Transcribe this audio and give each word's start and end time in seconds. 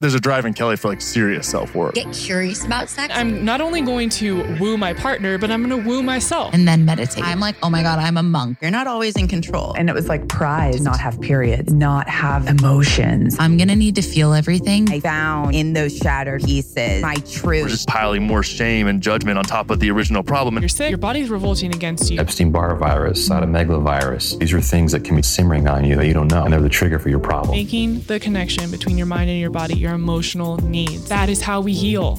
There's 0.00 0.14
a 0.14 0.20
drive 0.20 0.46
in 0.46 0.54
Kelli 0.54 0.78
for 0.78 0.86
like 0.86 1.00
serious 1.00 1.48
self 1.48 1.74
work. 1.74 1.94
Get 1.94 2.12
curious 2.12 2.64
about 2.64 2.88
sex. 2.88 3.12
I'm 3.16 3.44
not 3.44 3.60
only 3.60 3.80
going 3.80 4.10
to 4.10 4.56
woo 4.60 4.76
my 4.78 4.92
partner, 4.92 5.38
but 5.38 5.50
I'm 5.50 5.68
going 5.68 5.82
to 5.82 5.88
woo 5.88 6.04
myself. 6.04 6.54
and 6.54 6.68
then 6.68 6.84
meditate. 6.84 7.24
I'm 7.24 7.40
like, 7.40 7.56
oh 7.64 7.68
my 7.68 7.82
God, 7.82 7.98
I'm 7.98 8.16
a 8.16 8.22
monk. 8.22 8.58
You're 8.62 8.70
not 8.70 8.86
always 8.86 9.16
in 9.16 9.26
control. 9.26 9.74
And 9.76 9.90
it 9.90 9.94
was 9.94 10.08
like 10.08 10.28
pride 10.28 10.80
not 10.82 11.00
have 11.00 11.20
periods, 11.20 11.72
not 11.72 12.08
have 12.08 12.46
emotions. 12.46 13.34
I'm 13.40 13.56
going 13.56 13.66
to 13.66 13.74
need 13.74 13.96
to 13.96 14.02
feel 14.02 14.34
everything. 14.34 14.88
I 14.88 15.00
found 15.00 15.56
in 15.56 15.72
those 15.72 15.96
shattered 15.96 16.44
pieces 16.44 17.02
my 17.02 17.16
We're 17.16 17.26
truth. 17.26 17.68
just 17.68 17.88
piling 17.88 18.22
more 18.24 18.44
shame 18.44 18.86
and 18.86 19.02
judgment 19.02 19.36
on 19.36 19.42
top 19.42 19.68
of 19.68 19.80
the 19.80 19.90
original 19.90 20.22
problem. 20.22 20.58
You're 20.60 20.68
sick. 20.68 20.90
Your 20.90 20.98
body's 20.98 21.28
revolting 21.28 21.74
against 21.74 22.08
you. 22.08 22.20
Epstein 22.20 22.52
Barr 22.52 22.76
virus, 22.76 23.28
cytomegalovirus. 23.28 24.38
These 24.38 24.52
are 24.52 24.60
things 24.60 24.92
that 24.92 25.02
can 25.02 25.16
be 25.16 25.22
simmering 25.22 25.66
on 25.66 25.84
you 25.84 25.96
that 25.96 26.06
you 26.06 26.14
don't 26.14 26.28
know, 26.30 26.44
and 26.44 26.52
they're 26.52 26.60
the 26.60 26.68
trigger 26.68 27.00
for 27.00 27.08
your 27.08 27.18
problem. 27.18 27.56
Making 27.56 28.02
the 28.02 28.20
connection 28.20 28.70
between 28.70 28.96
your 28.96 29.08
mind 29.08 29.28
and 29.28 29.40
your 29.40 29.50
body, 29.50 29.74
your 29.74 29.87
emotional 29.94 30.56
needs. 30.58 31.08
That 31.08 31.28
is 31.28 31.42
how 31.42 31.60
we 31.60 31.72
heal. 31.72 32.14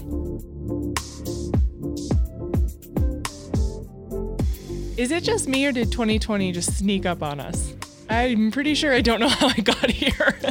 Is 4.98 5.12
it 5.12 5.24
just 5.24 5.48
me 5.48 5.66
or 5.66 5.72
did 5.72 5.92
2020 5.92 6.52
just 6.52 6.78
sneak 6.78 7.06
up 7.06 7.24
on 7.24 7.40
us? 7.40 7.74
I'm 8.10 8.52
pretty 8.52 8.76
sure 8.76 8.94
I 8.94 9.02
don't 9.02 9.20
know 9.20 9.30
how 9.30 9.48
I 9.48 9.62
got 9.62 9.90
here. 9.90 10.40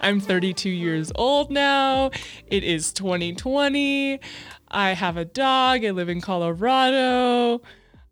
I'm 0.00 0.20
32 0.20 0.70
years 0.70 1.12
old 1.16 1.50
now. 1.50 2.10
It 2.46 2.64
is 2.64 2.92
2020. 2.92 4.20
I 4.68 4.92
have 4.92 5.16
a 5.16 5.24
dog. 5.24 5.84
I 5.84 5.90
live 5.90 6.08
in 6.08 6.20
Colorado. 6.20 7.60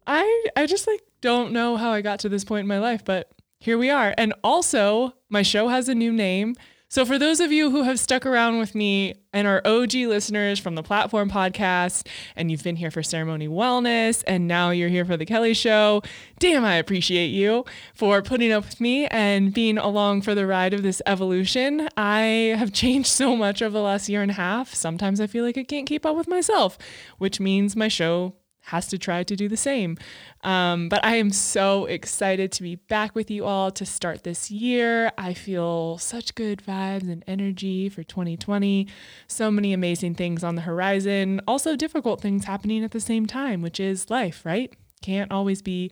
I 0.07 0.47
I 0.57 0.67
just 0.67 0.87
like 0.87 1.01
don't 1.21 1.53
know 1.53 1.77
how 1.77 1.91
I 1.91 2.03
got 2.03 2.21
to 2.21 2.29
this 2.29 2.45
point 2.45 2.61
in 2.61 2.67
my 2.67 2.79
life, 2.79 3.05
but 3.05 3.31
here 3.61 3.79
we 3.79 3.89
are. 3.89 4.15
And 4.19 4.35
also, 4.45 5.15
my 5.31 5.43
show 5.43 5.69
has 5.69 5.89
a 5.89 5.95
new 5.95 6.13
name. 6.13 6.55
So 6.89 7.05
for 7.05 7.19
those 7.19 7.41
of 7.41 7.51
you 7.51 7.71
who 7.71 7.83
have 7.83 7.99
stuck 7.99 8.25
around 8.25 8.59
with 8.59 8.75
me 8.75 9.15
and 9.33 9.49
are 9.49 9.61
OG 9.65 9.95
listeners 9.95 10.61
from 10.61 10.77
the 10.77 10.83
platform 10.83 11.29
podcast, 11.29 12.07
and 12.37 12.51
you've 12.51 12.63
been 12.63 12.77
here 12.77 12.91
for 12.91 13.03
ceremony 13.03 13.49
wellness, 13.49 14.23
and 14.29 14.47
now 14.47 14.71
you're 14.71 14.89
here 14.89 15.05
for 15.05 15.17
the 15.17 15.27
Kelli 15.27 15.57
show, 15.57 16.03
damn, 16.39 16.65
I 16.65 16.77
appreciate 16.77 17.29
you 17.29 17.65
for 17.95 18.23
putting 18.23 18.53
up 18.53 18.65
with 18.65 18.81
me 18.81 19.07
and 19.07 19.53
being 19.53 19.77
along 19.77 20.23
for 20.23 20.37
the 20.37 20.47
ride 20.47 20.73
of 20.73 20.83
this 20.83 21.03
evolution. 21.05 21.89
I 21.97 22.55
have 22.57 22.73
changed 22.73 23.09
so 23.09 23.35
much 23.35 23.61
over 23.61 23.73
the 23.73 23.83
last 23.83 24.09
year 24.09 24.23
and 24.23 24.31
a 24.31 24.35
half. 24.35 24.73
Sometimes 24.73 25.21
I 25.21 25.27
feel 25.27 25.45
like 25.45 25.59
I 25.59 25.65
can't 25.65 25.89
keep 25.89 26.07
up 26.07 26.17
with 26.17 26.29
myself, 26.29 26.79
which 27.19 27.41
means 27.41 27.75
my 27.75 27.89
show 27.89 28.35
has 28.67 28.87
to 28.89 28.99
try 28.99 29.23
to 29.23 29.37
do 29.37 29.49
the 29.49 29.57
same. 29.57 29.99
Um, 30.43 30.89
but 30.89 31.05
I 31.05 31.17
am 31.17 31.31
so 31.31 31.85
excited 31.85 32.51
to 32.53 32.63
be 32.63 32.77
back 32.77 33.15
with 33.15 33.31
you 33.31 33.45
all 33.45 33.71
to 33.73 33.85
start 33.85 34.25
this 34.25 34.51
year. 34.51 35.13
I 35.19 35.35
feel 35.35 35.99
such 35.99 36.35
good 36.35 36.63
vibes 36.67 37.11
and 37.11 37.23
energy 37.27 37.89
for 37.89 38.03
2020. 38.03 38.89
So 39.27 39.51
many 39.51 39.73
amazing 39.73 40.15
things 40.15 40.43
on 40.43 40.55
the 40.55 40.63
horizon. 40.63 41.43
Also, 41.47 41.77
difficult 41.77 42.21
things 42.21 42.47
happening 42.47 42.83
at 42.83 42.93
the 42.93 43.01
same 43.01 43.27
time, 43.27 43.61
which 43.61 43.79
is 43.79 44.09
life, 44.09 44.45
right? 44.45 44.73
Can't 45.03 45.31
always 45.31 45.61
be 45.61 45.91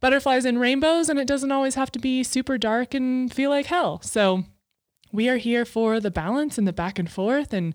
butterflies 0.00 0.44
and 0.44 0.60
rainbows, 0.60 1.08
and 1.08 1.18
it 1.18 1.26
doesn't 1.26 1.52
always 1.52 1.74
have 1.74 1.90
to 1.92 1.98
be 1.98 2.22
super 2.22 2.56
dark 2.56 2.94
and 2.94 3.32
feel 3.32 3.50
like 3.50 3.66
hell. 3.66 4.00
So, 4.02 4.44
we 5.12 5.28
are 5.28 5.36
here 5.36 5.64
for 5.64 6.00
the 6.00 6.10
balance 6.10 6.56
and 6.56 6.66
the 6.66 6.72
back 6.72 6.98
and 6.98 7.10
forth 7.10 7.52
and 7.52 7.74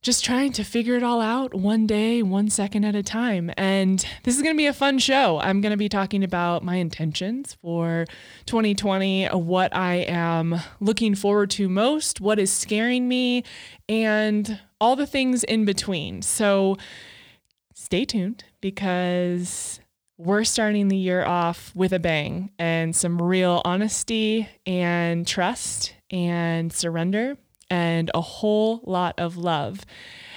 just 0.00 0.24
trying 0.24 0.52
to 0.52 0.62
figure 0.62 0.96
it 0.96 1.02
all 1.02 1.20
out 1.20 1.54
one 1.54 1.86
day, 1.86 2.22
one 2.22 2.48
second 2.48 2.84
at 2.84 2.94
a 2.94 3.02
time. 3.02 3.50
And 3.56 4.04
this 4.22 4.36
is 4.36 4.42
going 4.42 4.54
to 4.54 4.58
be 4.58 4.66
a 4.66 4.72
fun 4.72 4.98
show. 4.98 5.40
I'm 5.40 5.60
going 5.60 5.72
to 5.72 5.76
be 5.76 5.88
talking 5.88 6.22
about 6.22 6.62
my 6.62 6.76
intentions 6.76 7.56
for 7.60 8.06
2020, 8.46 9.26
what 9.28 9.74
I 9.74 9.96
am 9.96 10.60
looking 10.80 11.14
forward 11.14 11.50
to 11.50 11.68
most, 11.68 12.20
what 12.20 12.38
is 12.38 12.52
scaring 12.52 13.08
me, 13.08 13.42
and 13.88 14.60
all 14.80 14.94
the 14.94 15.06
things 15.06 15.42
in 15.42 15.64
between. 15.64 16.22
So 16.22 16.76
stay 17.74 18.04
tuned 18.04 18.44
because 18.60 19.80
we're 20.16 20.44
starting 20.44 20.88
the 20.88 20.96
year 20.96 21.24
off 21.24 21.72
with 21.74 21.92
a 21.92 21.98
bang 21.98 22.50
and 22.58 22.94
some 22.94 23.20
real 23.20 23.62
honesty 23.64 24.48
and 24.64 25.26
trust 25.26 25.94
and 26.10 26.72
surrender 26.72 27.36
and 27.70 28.10
a 28.14 28.20
whole 28.20 28.80
lot 28.84 29.14
of 29.18 29.36
love, 29.36 29.84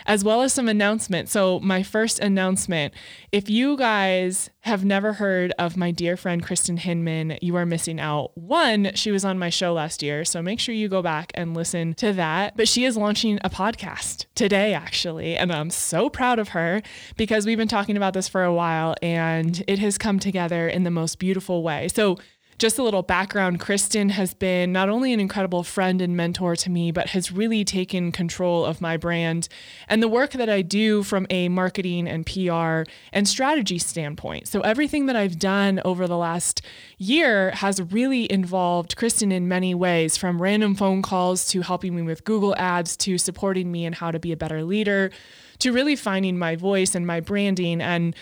as 0.06 0.24
well 0.24 0.42
as 0.42 0.54
some 0.54 0.68
announcements. 0.68 1.32
So, 1.32 1.60
my 1.60 1.84
first 1.84 2.20
announcement 2.20 2.94
if 3.32 3.50
you 3.50 3.78
guys 3.78 4.50
have 4.62 4.86
never 4.86 5.14
heard 5.14 5.54
of 5.58 5.76
my 5.76 5.90
dear 5.90 6.16
friend 6.16 6.44
Kristen 6.44 6.78
Hinman, 6.78 7.38
you 7.42 7.56
are 7.56 7.66
missing 7.66 8.00
out. 8.00 8.38
One, 8.38 8.92
she 8.94 9.10
was 9.12 9.26
on 9.26 9.40
my 9.40 9.50
show 9.50 9.74
last 9.74 10.04
year, 10.04 10.24
so 10.24 10.42
make 10.42 10.60
sure 10.60 10.76
you 10.76 10.88
go 10.88 11.02
back 11.02 11.32
and 11.34 11.56
listen 11.56 11.94
to 11.96 12.14
that. 12.14 12.56
But 12.56 12.68
she 12.68 12.86
is 12.86 12.98
launching 12.98 13.40
a 13.44 13.50
podcast 13.50 14.26
today, 14.36 14.74
actually, 14.74 15.36
and 15.36 15.52
I'm 15.52 15.70
so 15.70 16.10
proud 16.10 16.40
of 16.40 16.50
her 16.50 16.82
because 17.16 17.46
we've 17.46 17.58
been 17.58 17.68
talking 17.68 17.98
about 17.98 18.14
this 18.14 18.28
for 18.28 18.44
a 18.44 18.54
while 18.54 18.96
and 19.02 19.64
it 19.68 19.80
has 19.80 19.98
come 19.98 20.20
together 20.20 20.68
in 20.68 20.84
the 20.84 20.92
most 20.92 21.18
beautiful 21.18 21.64
way. 21.64 21.88
So, 21.88 22.18
just 22.62 22.78
a 22.78 22.84
little 22.84 23.02
background 23.02 23.60
Kristen 23.60 24.10
has 24.10 24.36
been 24.36 24.72
not 24.72 24.88
only 24.88 25.14
an 25.14 25.20
incredible 25.20 25.64
friend 25.64 26.00
and 26.00 26.16
mentor 26.16 26.56
to 26.58 26.70
me, 26.70 26.92
but 26.92 27.08
has 27.08 27.32
really 27.32 27.66
taken 27.66 28.12
control 28.12 28.64
of 28.64 28.80
my 28.80 28.98
brand 28.98 29.48
and 29.88 30.04
the 30.04 30.08
work 30.08 30.34
that 30.34 30.48
I 30.48 30.62
do 30.62 31.02
from 31.02 31.26
a 31.32 31.50
marketing 31.50 32.08
and 32.08 32.24
PR 32.24 32.84
and 33.12 33.28
strategy 33.28 33.80
standpoint. 33.80 34.48
So, 34.48 34.62
everything 34.62 35.08
that 35.08 35.16
I've 35.16 35.40
done 35.40 35.82
over 35.84 36.06
the 36.06 36.18
last 36.18 36.62
year 37.00 37.50
has 37.50 37.82
really 37.82 38.32
involved 38.32 38.96
Kristen 38.96 39.32
in 39.32 39.48
many 39.48 39.74
ways 39.74 40.16
from 40.16 40.40
random 40.40 40.76
phone 40.76 41.02
calls 41.02 41.48
to 41.48 41.62
helping 41.62 41.96
me 41.96 42.04
with 42.04 42.24
Google 42.26 42.56
ads 42.58 42.96
to 42.98 43.18
supporting 43.18 43.72
me 43.72 43.86
in 43.86 43.94
how 43.94 44.12
to 44.12 44.20
be 44.20 44.32
a 44.32 44.38
better 44.38 44.64
leader 44.64 45.10
to 45.58 45.72
really 45.72 45.96
finding 45.96 46.38
my 46.38 46.56
voice 46.56 46.94
and 46.94 47.08
my 47.08 47.22
branding. 47.22 47.82
And 47.82 48.16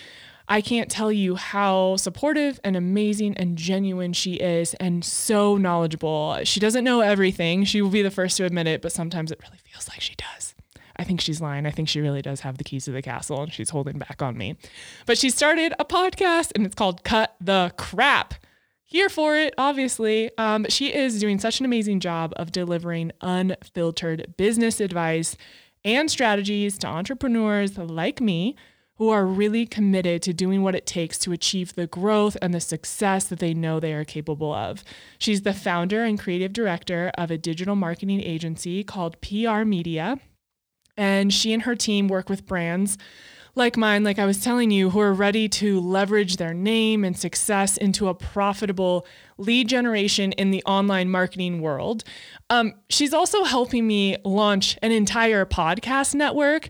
I 0.52 0.62
can't 0.62 0.90
tell 0.90 1.12
you 1.12 1.36
how 1.36 1.96
supportive 1.98 2.60
and 2.64 2.76
amazing 2.76 3.38
and 3.38 3.56
genuine 3.56 4.14
she 4.14 4.34
is 4.34 4.74
and 4.76 5.06
so 5.06 5.58
knowledgeable. 5.58 6.40
She 6.44 6.60
doesn't 6.60 6.84
know 6.84 7.02
everything. 7.02 7.66
She 7.66 7.84
will 7.84 7.92
be 7.92 8.02
the 8.02 8.10
first 8.10 8.36
to 8.38 8.46
admit 8.46 8.66
it, 8.66 8.82
but 8.82 8.92
sometimes 8.92 9.32
it 9.32 9.40
really 9.44 9.60
feels 9.60 9.88
like 9.88 10.02
she 10.02 10.16
does. 10.16 10.56
I 10.96 11.04
think 11.04 11.22
she's 11.22 11.40
lying. 11.40 11.68
I 11.68 11.72
think 11.72 11.88
she 11.88 12.02
really 12.02 12.24
does 12.24 12.40
have 12.42 12.58
the 12.58 12.64
keys 12.64 12.86
to 12.86 12.92
the 12.92 13.04
castle 13.04 13.44
and 13.44 13.54
she's 13.54 13.70
holding 13.70 14.00
back 14.00 14.24
on 14.24 14.38
me. 14.38 14.58
But 15.06 15.20
she 15.20 15.30
started 15.30 15.74
a 15.78 15.86
podcast 15.86 16.52
and 16.56 16.66
it's 16.66 16.76
called 16.76 17.04
Cut 17.04 17.36
the 17.40 17.72
Crap. 17.78 18.34
Here 18.86 19.08
for 19.08 19.38
it, 19.38 19.54
obviously. 19.56 20.32
Um, 20.40 20.66
she 20.68 20.92
is 20.94 21.20
doing 21.20 21.38
such 21.38 21.60
an 21.60 21.66
amazing 21.66 22.00
job 22.00 22.34
of 22.38 22.52
delivering 22.52 23.12
unfiltered 23.22 24.34
business 24.36 24.80
advice 24.80 25.38
and 25.86 26.10
strategies 26.10 26.80
to 26.80 26.88
entrepreneurs 26.88 27.78
like 27.78 28.20
me 28.20 28.56
who 29.00 29.10
are 29.10 29.26
really 29.26 29.66
committed 29.66 30.22
to 30.22 30.34
doing 30.34 30.62
what 30.62 30.76
it 30.76 30.86
takes 30.86 31.18
to 31.18 31.32
achieve 31.32 31.74
the 31.74 31.88
growth 31.88 32.36
and 32.42 32.54
the 32.54 32.60
success 32.60 33.24
that 33.26 33.40
they 33.40 33.54
know 33.54 33.80
they 33.80 33.94
are 33.94 34.04
capable 34.04 34.54
of. 34.54 34.84
She's 35.18 35.42
the 35.42 35.54
founder 35.54 36.04
and 36.04 36.20
creative 36.20 36.52
director 36.52 37.10
of 37.18 37.32
a 37.32 37.38
digital 37.38 37.76
marketing 37.76 38.22
agency 38.22 38.84
called 38.84 39.20
PR 39.22 39.64
Media. 39.64 40.20
And 40.98 41.34
she 41.34 41.54
and 41.54 41.64
her 41.64 41.76
team 41.76 42.10
work 42.10 42.30
with 42.30 42.46
brands 42.46 42.98
like 43.56 43.78
mine, 43.78 44.04
like 44.04 44.20
I 44.20 44.26
was 44.26 44.44
telling 44.44 44.70
you, 44.70 44.90
who 44.90 45.00
are 45.00 45.14
ready 45.14 45.48
to 45.50 45.80
leverage 45.80 46.38
their 46.38 46.54
name 46.54 47.04
and 47.04 47.18
success 47.18 47.78
into 47.78 48.08
a 48.10 48.14
profitable 48.14 49.06
lead 49.38 49.70
generation 49.70 50.34
in 50.34 50.52
the 50.52 50.64
online 50.66 51.10
marketing 51.10 51.62
world. 51.62 52.04
Um, 52.50 52.74
she's 52.90 53.14
also 53.14 53.44
helping 53.44 53.88
me 53.88 54.18
launch 54.26 54.78
an 54.82 54.92
entire 54.92 55.46
podcast 55.46 56.16
network. 56.16 56.70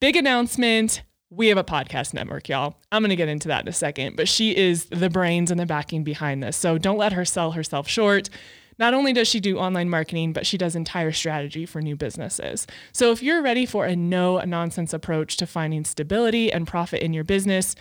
Big 0.00 0.16
announcement. 0.16 1.02
We 1.30 1.48
have 1.48 1.58
a 1.58 1.64
podcast 1.64 2.14
network, 2.14 2.48
y'all. 2.48 2.76
I'm 2.90 3.02
going 3.02 3.10
to 3.10 3.16
get 3.16 3.28
into 3.28 3.48
that 3.48 3.62
in 3.62 3.68
a 3.68 3.72
second, 3.72 4.16
but 4.16 4.28
she 4.28 4.56
is 4.56 4.86
the 4.86 5.10
brains 5.10 5.50
and 5.50 5.60
the 5.60 5.66
backing 5.66 6.02
behind 6.02 6.42
this. 6.42 6.56
So 6.56 6.78
don't 6.78 6.96
let 6.96 7.12
her 7.12 7.26
sell 7.26 7.52
herself 7.52 7.86
short. 7.86 8.30
Not 8.78 8.94
only 8.94 9.12
does 9.12 9.28
she 9.28 9.40
do 9.40 9.58
online 9.58 9.90
marketing, 9.90 10.32
but 10.32 10.46
she 10.46 10.56
does 10.56 10.74
entire 10.76 11.12
strategy 11.12 11.66
for 11.66 11.82
new 11.82 11.96
businesses. 11.96 12.66
So 12.92 13.10
if 13.10 13.22
you're 13.22 13.42
ready 13.42 13.66
for 13.66 13.84
a 13.84 13.94
no 13.96 14.38
nonsense 14.38 14.94
approach 14.94 15.36
to 15.38 15.46
finding 15.46 15.84
stability 15.84 16.50
and 16.52 16.66
profit 16.66 17.02
in 17.02 17.12
your 17.12 17.24
business, 17.24 17.74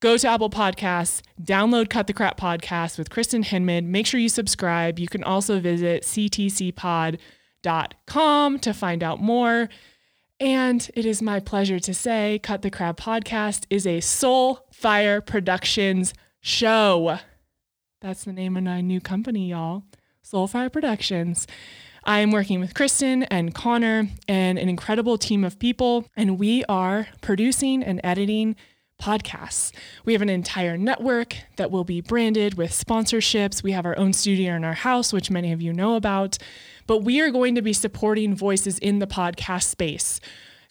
go 0.00 0.16
to 0.16 0.26
Apple 0.28 0.50
Podcasts, 0.50 1.20
download 1.40 1.90
Cut 1.90 2.06
the 2.06 2.12
Crap 2.12 2.40
podcast 2.40 2.98
with 2.98 3.10
Kristen 3.10 3.42
Hinman. 3.42 3.92
Make 3.92 4.06
sure 4.06 4.18
you 4.18 4.30
subscribe. 4.30 4.98
You 4.98 5.06
can 5.08 5.22
also 5.22 5.60
visit 5.60 6.02
ctcpod.com 6.02 7.18
to 8.58 8.74
find 8.74 9.02
out 9.02 9.20
more. 9.20 9.68
And 10.40 10.88
it 10.94 11.04
is 11.04 11.20
my 11.20 11.40
pleasure 11.40 11.80
to 11.80 11.92
say 11.92 12.38
Cut 12.40 12.62
the 12.62 12.70
Crap 12.70 12.96
podcast 12.96 13.64
is 13.70 13.88
a 13.88 13.98
Soul 13.98 14.60
Fire 14.72 15.20
Productions 15.20 16.14
show. 16.40 17.18
That's 18.00 18.22
the 18.22 18.32
name 18.32 18.56
of 18.56 18.62
my 18.62 18.80
new 18.80 19.00
company, 19.00 19.50
y'all. 19.50 19.82
Soulfire 20.24 20.72
Productions. 20.72 21.48
I 22.04 22.20
am 22.20 22.30
working 22.30 22.60
with 22.60 22.74
Kristen 22.74 23.24
and 23.24 23.52
Connor 23.52 24.10
and 24.28 24.60
an 24.60 24.68
incredible 24.68 25.18
team 25.18 25.42
of 25.42 25.58
people, 25.58 26.06
and 26.16 26.38
we 26.38 26.64
are 26.66 27.08
producing 27.20 27.82
and 27.82 28.00
editing 28.04 28.54
podcasts. 29.00 29.72
We 30.04 30.12
have 30.12 30.22
an 30.22 30.28
entire 30.28 30.76
network 30.76 31.36
that 31.56 31.70
will 31.70 31.84
be 31.84 32.00
branded 32.00 32.54
with 32.54 32.72
sponsorships. 32.72 33.62
We 33.62 33.72
have 33.72 33.86
our 33.86 33.96
own 33.96 34.12
studio 34.12 34.54
in 34.54 34.64
our 34.64 34.74
house, 34.74 35.12
which 35.12 35.30
many 35.30 35.52
of 35.52 35.62
you 35.62 35.72
know 35.72 35.94
about. 35.94 36.38
But 36.86 37.04
we 37.04 37.20
are 37.20 37.30
going 37.30 37.54
to 37.54 37.62
be 37.62 37.72
supporting 37.72 38.34
voices 38.34 38.78
in 38.78 38.98
the 38.98 39.06
podcast 39.06 39.64
space, 39.64 40.20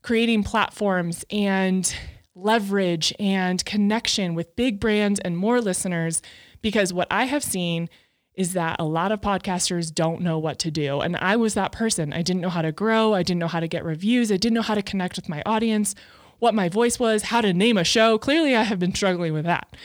creating 0.02 0.44
platforms 0.44 1.24
and 1.32 1.94
leverage 2.36 3.14
and 3.20 3.64
connection 3.66 4.36
with 4.36 4.56
big 4.56 4.80
brands 4.80 5.20
and 5.22 5.38
more 5.38 5.62
listeners. 5.62 6.22
Because 6.62 6.94
what 6.94 7.08
I 7.10 7.26
have 7.26 7.44
seen 7.44 7.90
is 8.38 8.54
that 8.54 8.76
a 8.80 8.86
lot 8.86 9.12
of 9.12 9.20
podcasters 9.20 9.94
don't 9.94 10.22
know 10.22 10.38
what 10.38 10.60
to 10.60 10.70
do. 10.70 11.02
And 11.02 11.18
I 11.18 11.36
was 11.36 11.56
that 11.56 11.72
person. 11.72 12.14
I 12.14 12.22
didn't 12.22 12.42
know 12.42 12.50
how 12.50 12.62
to 12.62 12.72
grow, 12.72 13.16
I 13.16 13.24
didn't 13.24 13.40
know 13.40 13.48
how 13.48 13.60
to 13.60 13.68
get 13.68 13.84
reviews, 13.84 14.32
I 14.32 14.38
didn't 14.38 14.54
know 14.54 14.62
how 14.62 14.76
to 14.76 14.84
connect 14.84 15.16
with 15.16 15.28
my 15.28 15.42
audience, 15.46 15.96
what 16.40 16.54
my 16.54 16.70
voice 16.70 17.00
was, 17.00 17.24
how 17.24 17.42
to 17.42 17.54
name 17.54 17.78
a 17.78 17.84
show. 17.84 18.18
Clearly, 18.18 18.56
I 18.56 18.64
have 18.64 18.80
been 18.80 18.94
struggling 18.94 19.34
with 19.34 19.46
that. 19.46 19.76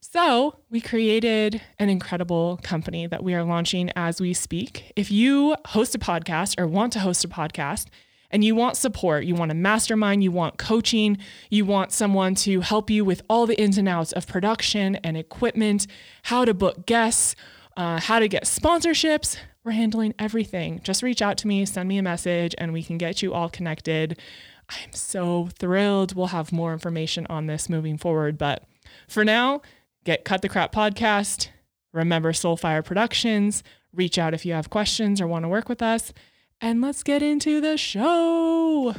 So, 0.00 0.60
we 0.70 0.80
created 0.80 1.60
an 1.78 1.88
incredible 1.88 2.60
company 2.62 3.06
that 3.06 3.22
we 3.22 3.34
are 3.34 3.44
launching 3.44 3.90
as 3.94 4.20
we 4.20 4.32
speak. 4.32 4.92
If 4.96 5.10
you 5.10 5.56
host 5.66 5.94
a 5.94 5.98
podcast 5.98 6.58
or 6.58 6.66
want 6.66 6.92
to 6.94 7.00
host 7.00 7.24
a 7.24 7.28
podcast, 7.28 7.86
and 8.30 8.44
you 8.44 8.54
want 8.54 8.76
support, 8.76 9.24
you 9.24 9.34
want 9.34 9.50
a 9.50 9.54
mastermind, 9.54 10.22
you 10.22 10.30
want 10.30 10.58
coaching, 10.58 11.18
you 11.50 11.64
want 11.64 11.92
someone 11.92 12.34
to 12.34 12.60
help 12.60 12.90
you 12.90 13.04
with 13.04 13.22
all 13.28 13.46
the 13.46 13.58
ins 13.60 13.78
and 13.78 13.88
outs 13.88 14.12
of 14.12 14.26
production 14.26 14.96
and 14.96 15.16
equipment, 15.16 15.86
how 16.24 16.44
to 16.44 16.52
book 16.52 16.86
guests, 16.86 17.34
uh, 17.76 18.00
how 18.00 18.18
to 18.18 18.28
get 18.28 18.44
sponsorships. 18.44 19.38
We're 19.64 19.72
handling 19.72 20.14
everything. 20.18 20.80
Just 20.82 21.02
reach 21.02 21.22
out 21.22 21.38
to 21.38 21.46
me, 21.46 21.64
send 21.64 21.88
me 21.88 21.98
a 21.98 22.02
message, 22.02 22.54
and 22.58 22.72
we 22.72 22.82
can 22.82 22.98
get 22.98 23.22
you 23.22 23.34
all 23.34 23.48
connected. 23.48 24.18
I'm 24.68 24.92
so 24.92 25.48
thrilled. 25.58 26.14
We'll 26.14 26.26
have 26.28 26.52
more 26.52 26.72
information 26.72 27.26
on 27.28 27.46
this 27.46 27.68
moving 27.68 27.96
forward. 27.96 28.36
But 28.36 28.64
for 29.08 29.24
now, 29.24 29.62
get 30.04 30.24
Cut 30.24 30.42
the 30.42 30.48
Crap 30.48 30.72
podcast. 30.72 31.48
Remember 31.92 32.32
Soulfire 32.32 32.84
Productions. 32.84 33.62
Reach 33.94 34.18
out 34.18 34.34
if 34.34 34.44
you 34.44 34.52
have 34.52 34.70
questions 34.70 35.20
or 35.20 35.26
want 35.26 35.44
to 35.44 35.48
work 35.48 35.68
with 35.68 35.82
us 35.82 36.12
and 36.60 36.80
let's 36.80 37.02
get 37.02 37.22
into 37.22 37.60
the 37.60 37.76
show. 37.76 38.94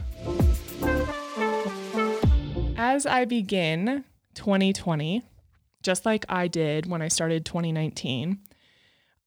As 2.77 3.05
I 3.05 3.25
begin 3.25 4.05
2020, 4.35 5.23
just 5.83 6.05
like 6.05 6.25
I 6.29 6.47
did 6.47 6.85
when 6.85 7.01
I 7.01 7.09
started 7.09 7.45
2019, 7.45 8.39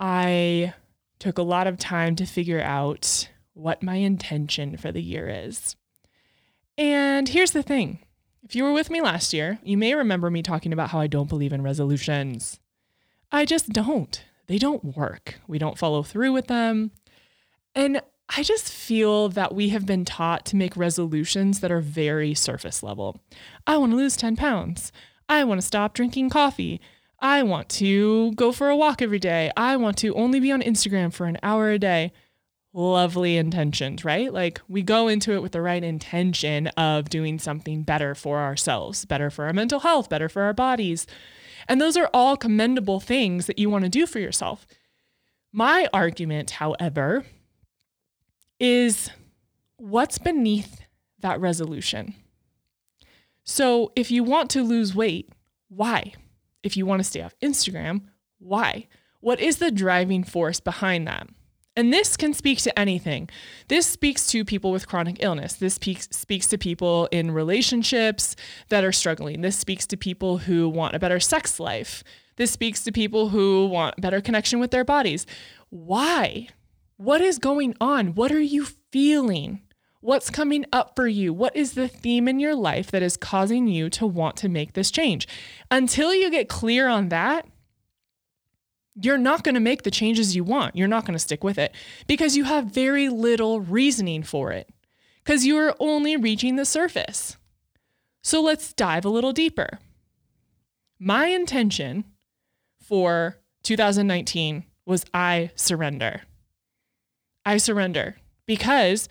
I 0.00 0.74
took 1.18 1.38
a 1.38 1.42
lot 1.42 1.66
of 1.66 1.78
time 1.78 2.16
to 2.16 2.26
figure 2.26 2.60
out 2.60 3.28
what 3.54 3.82
my 3.82 3.96
intention 3.96 4.76
for 4.76 4.90
the 4.90 5.02
year 5.02 5.28
is. 5.28 5.76
And 6.82 7.28
here's 7.28 7.52
the 7.52 7.62
thing 7.62 8.00
if 8.42 8.56
you 8.56 8.64
were 8.64 8.72
with 8.72 8.90
me 8.90 9.00
last 9.00 9.32
year, 9.32 9.60
you 9.62 9.78
may 9.78 9.94
remember 9.94 10.32
me 10.32 10.42
talking 10.42 10.72
about 10.72 10.90
how 10.90 10.98
I 10.98 11.06
don't 11.06 11.28
believe 11.28 11.52
in 11.52 11.62
resolutions. 11.62 12.58
I 13.30 13.44
just 13.44 13.68
don't. 13.68 14.20
They 14.48 14.58
don't 14.58 14.96
work. 14.96 15.38
We 15.46 15.58
don't 15.58 15.78
follow 15.78 16.02
through 16.02 16.32
with 16.32 16.48
them. 16.48 16.90
And 17.76 18.02
I 18.36 18.42
just 18.42 18.72
feel 18.72 19.28
that 19.28 19.54
we 19.54 19.68
have 19.68 19.86
been 19.86 20.04
taught 20.04 20.44
to 20.46 20.56
make 20.56 20.76
resolutions 20.76 21.60
that 21.60 21.70
are 21.70 21.80
very 21.80 22.34
surface 22.34 22.82
level. 22.82 23.20
I 23.64 23.76
want 23.76 23.92
to 23.92 23.96
lose 23.96 24.16
10 24.16 24.34
pounds. 24.34 24.90
I 25.28 25.44
want 25.44 25.60
to 25.60 25.66
stop 25.66 25.94
drinking 25.94 26.30
coffee. 26.30 26.80
I 27.20 27.44
want 27.44 27.68
to 27.68 28.32
go 28.32 28.50
for 28.50 28.70
a 28.70 28.76
walk 28.76 29.00
every 29.00 29.20
day. 29.20 29.52
I 29.56 29.76
want 29.76 29.98
to 29.98 30.12
only 30.14 30.40
be 30.40 30.50
on 30.50 30.60
Instagram 30.62 31.12
for 31.12 31.26
an 31.26 31.38
hour 31.44 31.70
a 31.70 31.78
day. 31.78 32.12
Lovely 32.74 33.36
intentions, 33.36 34.02
right? 34.02 34.32
Like 34.32 34.60
we 34.66 34.82
go 34.82 35.08
into 35.08 35.32
it 35.32 35.42
with 35.42 35.52
the 35.52 35.60
right 35.60 35.82
intention 35.82 36.68
of 36.68 37.10
doing 37.10 37.38
something 37.38 37.82
better 37.82 38.14
for 38.14 38.38
ourselves, 38.40 39.04
better 39.04 39.28
for 39.28 39.44
our 39.44 39.52
mental 39.52 39.80
health, 39.80 40.08
better 40.08 40.28
for 40.28 40.42
our 40.42 40.54
bodies. 40.54 41.06
And 41.68 41.80
those 41.80 41.98
are 41.98 42.08
all 42.14 42.36
commendable 42.36 42.98
things 42.98 43.46
that 43.46 43.58
you 43.58 43.68
want 43.68 43.84
to 43.84 43.90
do 43.90 44.06
for 44.06 44.20
yourself. 44.20 44.66
My 45.52 45.86
argument, 45.92 46.52
however, 46.52 47.26
is 48.58 49.10
what's 49.76 50.16
beneath 50.16 50.80
that 51.18 51.40
resolution. 51.40 52.14
So, 53.44 53.92
if 53.96 54.10
you 54.10 54.24
want 54.24 54.50
to 54.50 54.62
lose 54.62 54.94
weight, 54.94 55.28
why? 55.68 56.14
If 56.62 56.76
you 56.76 56.86
want 56.86 57.00
to 57.00 57.04
stay 57.04 57.20
off 57.20 57.34
Instagram, 57.42 58.02
why? 58.38 58.86
What 59.20 59.40
is 59.40 59.58
the 59.58 59.70
driving 59.70 60.24
force 60.24 60.60
behind 60.60 61.06
that? 61.08 61.28
And 61.74 61.90
this 61.90 62.18
can 62.18 62.34
speak 62.34 62.58
to 62.62 62.78
anything. 62.78 63.30
This 63.68 63.86
speaks 63.86 64.26
to 64.28 64.44
people 64.44 64.72
with 64.72 64.86
chronic 64.86 65.16
illness. 65.20 65.54
This 65.54 65.74
speaks, 65.74 66.06
speaks 66.10 66.46
to 66.48 66.58
people 66.58 67.08
in 67.10 67.30
relationships 67.30 68.36
that 68.68 68.84
are 68.84 68.92
struggling. 68.92 69.40
This 69.40 69.56
speaks 69.56 69.86
to 69.86 69.96
people 69.96 70.38
who 70.38 70.68
want 70.68 70.94
a 70.94 70.98
better 70.98 71.18
sex 71.18 71.58
life. 71.58 72.04
This 72.36 72.50
speaks 72.50 72.84
to 72.84 72.92
people 72.92 73.30
who 73.30 73.66
want 73.66 74.00
better 74.00 74.20
connection 74.20 74.60
with 74.60 74.70
their 74.70 74.84
bodies. 74.84 75.26
Why? 75.70 76.48
What 76.98 77.22
is 77.22 77.38
going 77.38 77.74
on? 77.80 78.14
What 78.14 78.32
are 78.32 78.40
you 78.40 78.66
feeling? 78.90 79.62
What's 80.00 80.30
coming 80.30 80.66
up 80.72 80.94
for 80.96 81.06
you? 81.06 81.32
What 81.32 81.54
is 81.56 81.72
the 81.72 81.88
theme 81.88 82.28
in 82.28 82.40
your 82.40 82.54
life 82.54 82.90
that 82.90 83.02
is 83.02 83.16
causing 83.16 83.66
you 83.68 83.88
to 83.90 84.06
want 84.06 84.36
to 84.38 84.48
make 84.48 84.72
this 84.72 84.90
change? 84.90 85.26
Until 85.70 86.12
you 86.12 86.30
get 86.30 86.48
clear 86.48 86.88
on 86.88 87.08
that, 87.08 87.46
you're 88.94 89.18
not 89.18 89.44
going 89.44 89.54
to 89.54 89.60
make 89.60 89.82
the 89.82 89.90
changes 89.90 90.36
you 90.36 90.44
want. 90.44 90.76
You're 90.76 90.88
not 90.88 91.04
going 91.04 91.14
to 91.14 91.18
stick 91.18 91.42
with 91.42 91.58
it 91.58 91.74
because 92.06 92.36
you 92.36 92.44
have 92.44 92.66
very 92.66 93.08
little 93.08 93.60
reasoning 93.60 94.22
for 94.22 94.52
it 94.52 94.68
because 95.24 95.46
you 95.46 95.56
are 95.56 95.74
only 95.80 96.16
reaching 96.16 96.56
the 96.56 96.64
surface. 96.64 97.36
So 98.22 98.40
let's 98.40 98.72
dive 98.72 99.04
a 99.04 99.10
little 99.10 99.32
deeper. 99.32 99.78
My 100.98 101.26
intention 101.26 102.04
for 102.80 103.38
2019 103.62 104.64
was 104.86 105.04
I 105.12 105.50
surrender. 105.54 106.22
I 107.44 107.56
surrender 107.56 108.16
because 108.46 109.08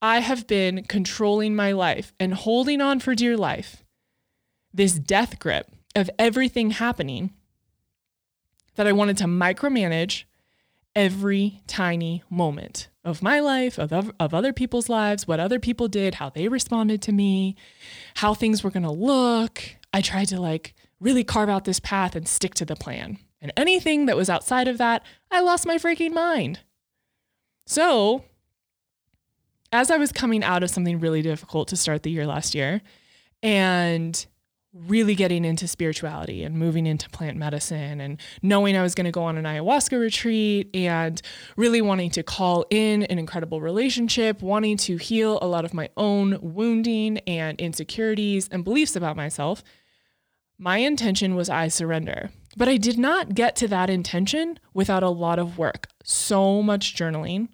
I 0.00 0.18
have 0.18 0.46
been 0.46 0.84
controlling 0.84 1.54
my 1.56 1.72
life 1.72 2.12
and 2.20 2.34
holding 2.34 2.80
on 2.80 3.00
for 3.00 3.14
dear 3.14 3.36
life, 3.36 3.82
this 4.72 4.94
death 4.94 5.38
grip 5.38 5.70
of 5.94 6.10
everything 6.18 6.70
happening 6.70 7.32
that 8.76 8.86
I 8.86 8.92
wanted 8.92 9.16
to 9.18 9.24
micromanage 9.24 10.24
every 10.94 11.62
tiny 11.66 12.22
moment 12.28 12.88
of 13.04 13.22
my 13.22 13.40
life, 13.40 13.78
of, 13.78 13.92
of 13.92 14.34
other 14.34 14.52
people's 14.52 14.88
lives, 14.88 15.26
what 15.26 15.40
other 15.40 15.58
people 15.58 15.88
did, 15.88 16.16
how 16.16 16.28
they 16.28 16.48
responded 16.48 17.02
to 17.02 17.12
me, 17.12 17.56
how 18.16 18.34
things 18.34 18.62
were 18.62 18.70
going 18.70 18.82
to 18.82 18.90
look. 18.90 19.62
I 19.92 20.00
tried 20.00 20.28
to 20.28 20.40
like 20.40 20.74
really 21.00 21.24
carve 21.24 21.48
out 21.48 21.64
this 21.64 21.80
path 21.80 22.14
and 22.14 22.28
stick 22.28 22.54
to 22.54 22.64
the 22.64 22.76
plan. 22.76 23.18
And 23.40 23.52
anything 23.56 24.06
that 24.06 24.16
was 24.16 24.30
outside 24.30 24.68
of 24.68 24.78
that, 24.78 25.02
I 25.30 25.40
lost 25.40 25.66
my 25.66 25.76
freaking 25.76 26.12
mind. 26.12 26.60
So, 27.66 28.24
as 29.72 29.90
I 29.90 29.96
was 29.96 30.12
coming 30.12 30.44
out 30.44 30.62
of 30.62 30.70
something 30.70 31.00
really 31.00 31.22
difficult 31.22 31.68
to 31.68 31.76
start 31.76 32.02
the 32.02 32.10
year 32.10 32.26
last 32.26 32.54
year 32.54 32.82
and 33.42 34.24
really 34.74 35.14
getting 35.14 35.44
into 35.44 35.68
spirituality 35.68 36.42
and 36.42 36.56
moving 36.56 36.86
into 36.86 37.08
plant 37.10 37.36
medicine 37.36 38.00
and 38.00 38.18
knowing 38.40 38.76
I 38.76 38.82
was 38.82 38.94
going 38.94 39.04
to 39.04 39.10
go 39.10 39.24
on 39.24 39.36
an 39.36 39.44
ayahuasca 39.44 40.00
retreat 40.00 40.70
and 40.74 41.20
really 41.56 41.82
wanting 41.82 42.10
to 42.10 42.22
call 42.22 42.64
in 42.70 43.02
an 43.04 43.18
incredible 43.18 43.60
relationship, 43.60 44.40
wanting 44.40 44.78
to 44.78 44.96
heal 44.96 45.38
a 45.42 45.46
lot 45.46 45.66
of 45.66 45.74
my 45.74 45.90
own 45.96 46.38
wounding 46.40 47.18
and 47.18 47.60
insecurities 47.60 48.48
and 48.50 48.64
beliefs 48.64 48.96
about 48.96 49.14
myself, 49.14 49.62
my 50.58 50.78
intention 50.78 51.34
was 51.34 51.50
I 51.50 51.68
surrender. 51.68 52.30
But 52.56 52.68
I 52.68 52.76
did 52.76 52.98
not 52.98 53.34
get 53.34 53.56
to 53.56 53.68
that 53.68 53.90
intention 53.90 54.58
without 54.72 55.02
a 55.02 55.08
lot 55.08 55.38
of 55.38 55.58
work, 55.58 55.88
so 56.02 56.62
much 56.62 56.94
journaling, 56.94 57.48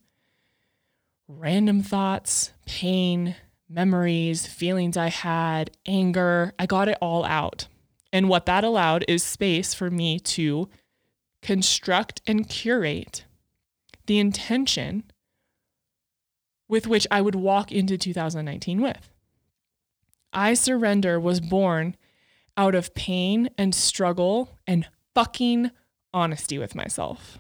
random 1.27 1.83
thoughts, 1.83 2.53
pain, 2.67 3.35
memories, 3.69 4.47
feelings 4.47 4.97
I 4.97 5.09
had, 5.09 5.71
anger. 5.87 6.53
I 6.59 6.67
got 6.67 6.89
it 6.89 6.99
all 7.01 7.25
out. 7.25 7.69
And 8.13 8.29
what 8.29 8.47
that 8.47 8.65
allowed 8.65 9.05
is 9.07 9.23
space 9.23 9.75
for 9.75 9.91
me 9.91 10.19
to 10.21 10.69
construct 11.43 12.23
and 12.27 12.49
curate 12.49 13.25
the 14.07 14.19
intention 14.19 15.05
with 16.69 16.87
which 16.87 17.07
I 17.11 17.21
would 17.21 17.35
walk 17.35 17.71
into 17.73 17.97
2019 17.97 18.81
with. 18.81 19.11
I 20.33 20.55
Surrender 20.55 21.19
was 21.19 21.41
born 21.41 21.97
out 22.57 22.75
of 22.75 22.95
pain 22.95 23.51
and 23.57 23.75
struggle 23.75 24.59
and 24.67 24.87
fucking 25.15 25.71
honesty 26.13 26.59
with 26.59 26.75
myself. 26.75 27.39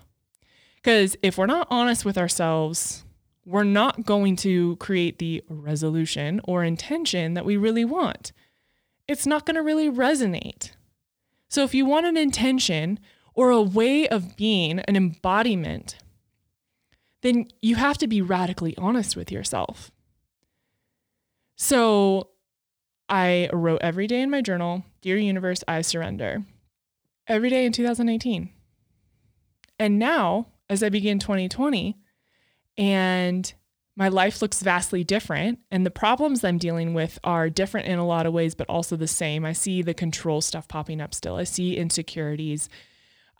Because 0.76 1.16
if 1.22 1.36
we're 1.36 1.46
not 1.46 1.66
honest 1.70 2.04
with 2.04 2.16
ourselves, 2.16 3.04
we're 3.48 3.64
not 3.64 4.04
going 4.04 4.36
to 4.36 4.76
create 4.76 5.18
the 5.18 5.42
resolution 5.48 6.38
or 6.44 6.62
intention 6.62 7.32
that 7.32 7.46
we 7.46 7.56
really 7.56 7.84
want. 7.84 8.30
It's 9.08 9.26
not 9.26 9.46
going 9.46 9.54
to 9.54 9.62
really 9.62 9.90
resonate. 9.90 10.72
So, 11.48 11.64
if 11.64 11.74
you 11.74 11.86
want 11.86 12.04
an 12.04 12.18
intention 12.18 13.00
or 13.32 13.48
a 13.48 13.62
way 13.62 14.06
of 14.06 14.36
being, 14.36 14.80
an 14.80 14.96
embodiment, 14.96 15.96
then 17.22 17.46
you 17.62 17.76
have 17.76 17.96
to 17.98 18.06
be 18.06 18.20
radically 18.20 18.76
honest 18.76 19.16
with 19.16 19.32
yourself. 19.32 19.90
So, 21.56 22.28
I 23.08 23.48
wrote 23.54 23.80
every 23.80 24.06
day 24.06 24.20
in 24.20 24.28
my 24.28 24.42
journal, 24.42 24.84
Dear 25.00 25.16
Universe, 25.16 25.64
I 25.66 25.80
surrender. 25.80 26.44
Every 27.26 27.48
day 27.48 27.64
in 27.64 27.72
2018. 27.72 28.50
And 29.78 29.98
now, 29.98 30.48
as 30.68 30.82
I 30.82 30.90
begin 30.90 31.18
2020, 31.18 31.96
and 32.78 33.52
my 33.96 34.08
life 34.08 34.40
looks 34.40 34.62
vastly 34.62 35.02
different, 35.02 35.58
and 35.72 35.84
the 35.84 35.90
problems 35.90 36.44
I'm 36.44 36.56
dealing 36.56 36.94
with 36.94 37.18
are 37.24 37.50
different 37.50 37.88
in 37.88 37.98
a 37.98 38.06
lot 38.06 38.26
of 38.26 38.32
ways, 38.32 38.54
but 38.54 38.68
also 38.68 38.94
the 38.94 39.08
same. 39.08 39.44
I 39.44 39.52
see 39.52 39.82
the 39.82 39.92
control 39.92 40.40
stuff 40.40 40.68
popping 40.68 41.00
up 41.00 41.12
still. 41.12 41.34
I 41.34 41.42
see 41.42 41.76
insecurities. 41.76 42.68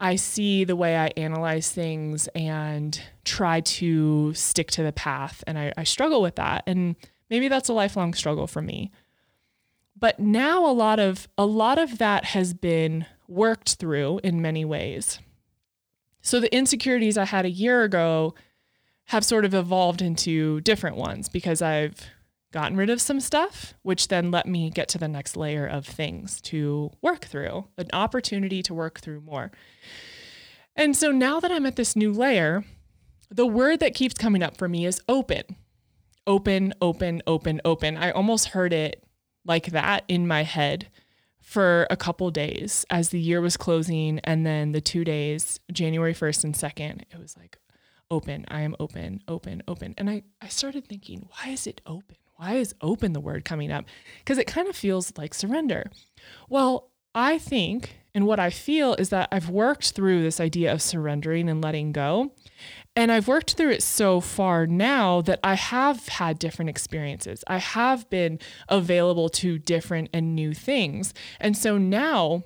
I 0.00 0.16
see 0.16 0.64
the 0.64 0.74
way 0.74 0.96
I 0.96 1.12
analyze 1.16 1.70
things 1.70 2.26
and 2.34 3.00
try 3.24 3.60
to 3.60 4.34
stick 4.34 4.70
to 4.72 4.82
the 4.82 4.92
path. 4.92 5.44
And 5.46 5.56
I, 5.56 5.72
I 5.76 5.84
struggle 5.84 6.22
with 6.22 6.36
that. 6.36 6.64
And 6.66 6.96
maybe 7.30 7.46
that's 7.46 7.68
a 7.68 7.72
lifelong 7.72 8.14
struggle 8.14 8.48
for 8.48 8.60
me. 8.60 8.90
But 9.96 10.18
now 10.18 10.64
a 10.64 10.72
lot 10.72 10.98
of 11.00 11.28
a 11.36 11.46
lot 11.46 11.78
of 11.78 11.98
that 11.98 12.26
has 12.26 12.54
been 12.54 13.06
worked 13.26 13.74
through 13.74 14.20
in 14.22 14.42
many 14.42 14.64
ways. 14.64 15.18
So 16.20 16.40
the 16.40 16.54
insecurities 16.54 17.18
I 17.18 17.24
had 17.24 17.44
a 17.44 17.50
year 17.50 17.82
ago 17.82 18.34
have 19.08 19.24
sort 19.24 19.44
of 19.44 19.54
evolved 19.54 20.02
into 20.02 20.60
different 20.60 20.96
ones 20.96 21.28
because 21.28 21.62
I've 21.62 21.98
gotten 22.52 22.76
rid 22.76 22.90
of 22.90 23.00
some 23.00 23.20
stuff, 23.20 23.74
which 23.82 24.08
then 24.08 24.30
let 24.30 24.46
me 24.46 24.70
get 24.70 24.88
to 24.88 24.98
the 24.98 25.08
next 25.08 25.36
layer 25.36 25.66
of 25.66 25.86
things 25.86 26.40
to 26.42 26.90
work 27.02 27.24
through, 27.24 27.66
an 27.76 27.88
opportunity 27.92 28.62
to 28.62 28.72
work 28.72 29.00
through 29.00 29.20
more. 29.20 29.50
And 30.76 30.96
so 30.96 31.10
now 31.10 31.40
that 31.40 31.50
I'm 31.50 31.66
at 31.66 31.76
this 31.76 31.96
new 31.96 32.12
layer, 32.12 32.64
the 33.30 33.46
word 33.46 33.80
that 33.80 33.94
keeps 33.94 34.14
coming 34.14 34.42
up 34.42 34.56
for 34.56 34.68
me 34.68 34.86
is 34.86 35.00
open. 35.08 35.42
Open, 36.26 36.74
open, 36.80 37.22
open, 37.26 37.60
open. 37.64 37.96
I 37.96 38.10
almost 38.10 38.48
heard 38.48 38.72
it 38.72 39.04
like 39.44 39.66
that 39.66 40.04
in 40.08 40.26
my 40.26 40.42
head 40.42 40.88
for 41.40 41.86
a 41.90 41.96
couple 41.96 42.30
days 42.30 42.84
as 42.90 43.08
the 43.08 43.20
year 43.20 43.40
was 43.40 43.56
closing 43.56 44.20
and 44.20 44.44
then 44.44 44.72
the 44.72 44.82
2 44.82 45.04
days, 45.04 45.60
January 45.72 46.12
1st 46.12 46.44
and 46.44 46.54
2nd, 46.54 47.02
it 47.10 47.18
was 47.18 47.36
like 47.38 47.56
open. 48.10 48.44
I 48.48 48.62
am 48.62 48.74
open, 48.80 49.22
open, 49.28 49.62
open. 49.68 49.94
And 49.98 50.08
I 50.08 50.22
I 50.40 50.48
started 50.48 50.86
thinking, 50.86 51.28
why 51.30 51.50
is 51.52 51.66
it 51.66 51.80
open? 51.86 52.16
Why 52.36 52.54
is 52.54 52.74
open 52.80 53.12
the 53.12 53.20
word 53.20 53.44
coming 53.44 53.72
up? 53.72 53.84
Because 54.18 54.38
it 54.38 54.46
kind 54.46 54.68
of 54.68 54.76
feels 54.76 55.12
like 55.18 55.34
surrender. 55.34 55.90
Well, 56.48 56.90
I 57.14 57.38
think 57.38 57.98
and 58.14 58.26
what 58.26 58.40
I 58.40 58.50
feel 58.50 58.94
is 58.94 59.10
that 59.10 59.28
I've 59.30 59.48
worked 59.48 59.92
through 59.92 60.22
this 60.22 60.40
idea 60.40 60.72
of 60.72 60.82
surrendering 60.82 61.48
and 61.48 61.62
letting 61.62 61.92
go. 61.92 62.32
And 62.96 63.12
I've 63.12 63.28
worked 63.28 63.54
through 63.54 63.70
it 63.70 63.82
so 63.82 64.20
far 64.20 64.66
now 64.66 65.20
that 65.20 65.38
I 65.44 65.54
have 65.54 66.08
had 66.08 66.38
different 66.38 66.68
experiences. 66.68 67.44
I 67.46 67.58
have 67.58 68.10
been 68.10 68.40
available 68.68 69.28
to 69.28 69.58
different 69.58 70.08
and 70.12 70.34
new 70.34 70.52
things. 70.52 71.14
And 71.38 71.56
so 71.56 71.78
now 71.78 72.42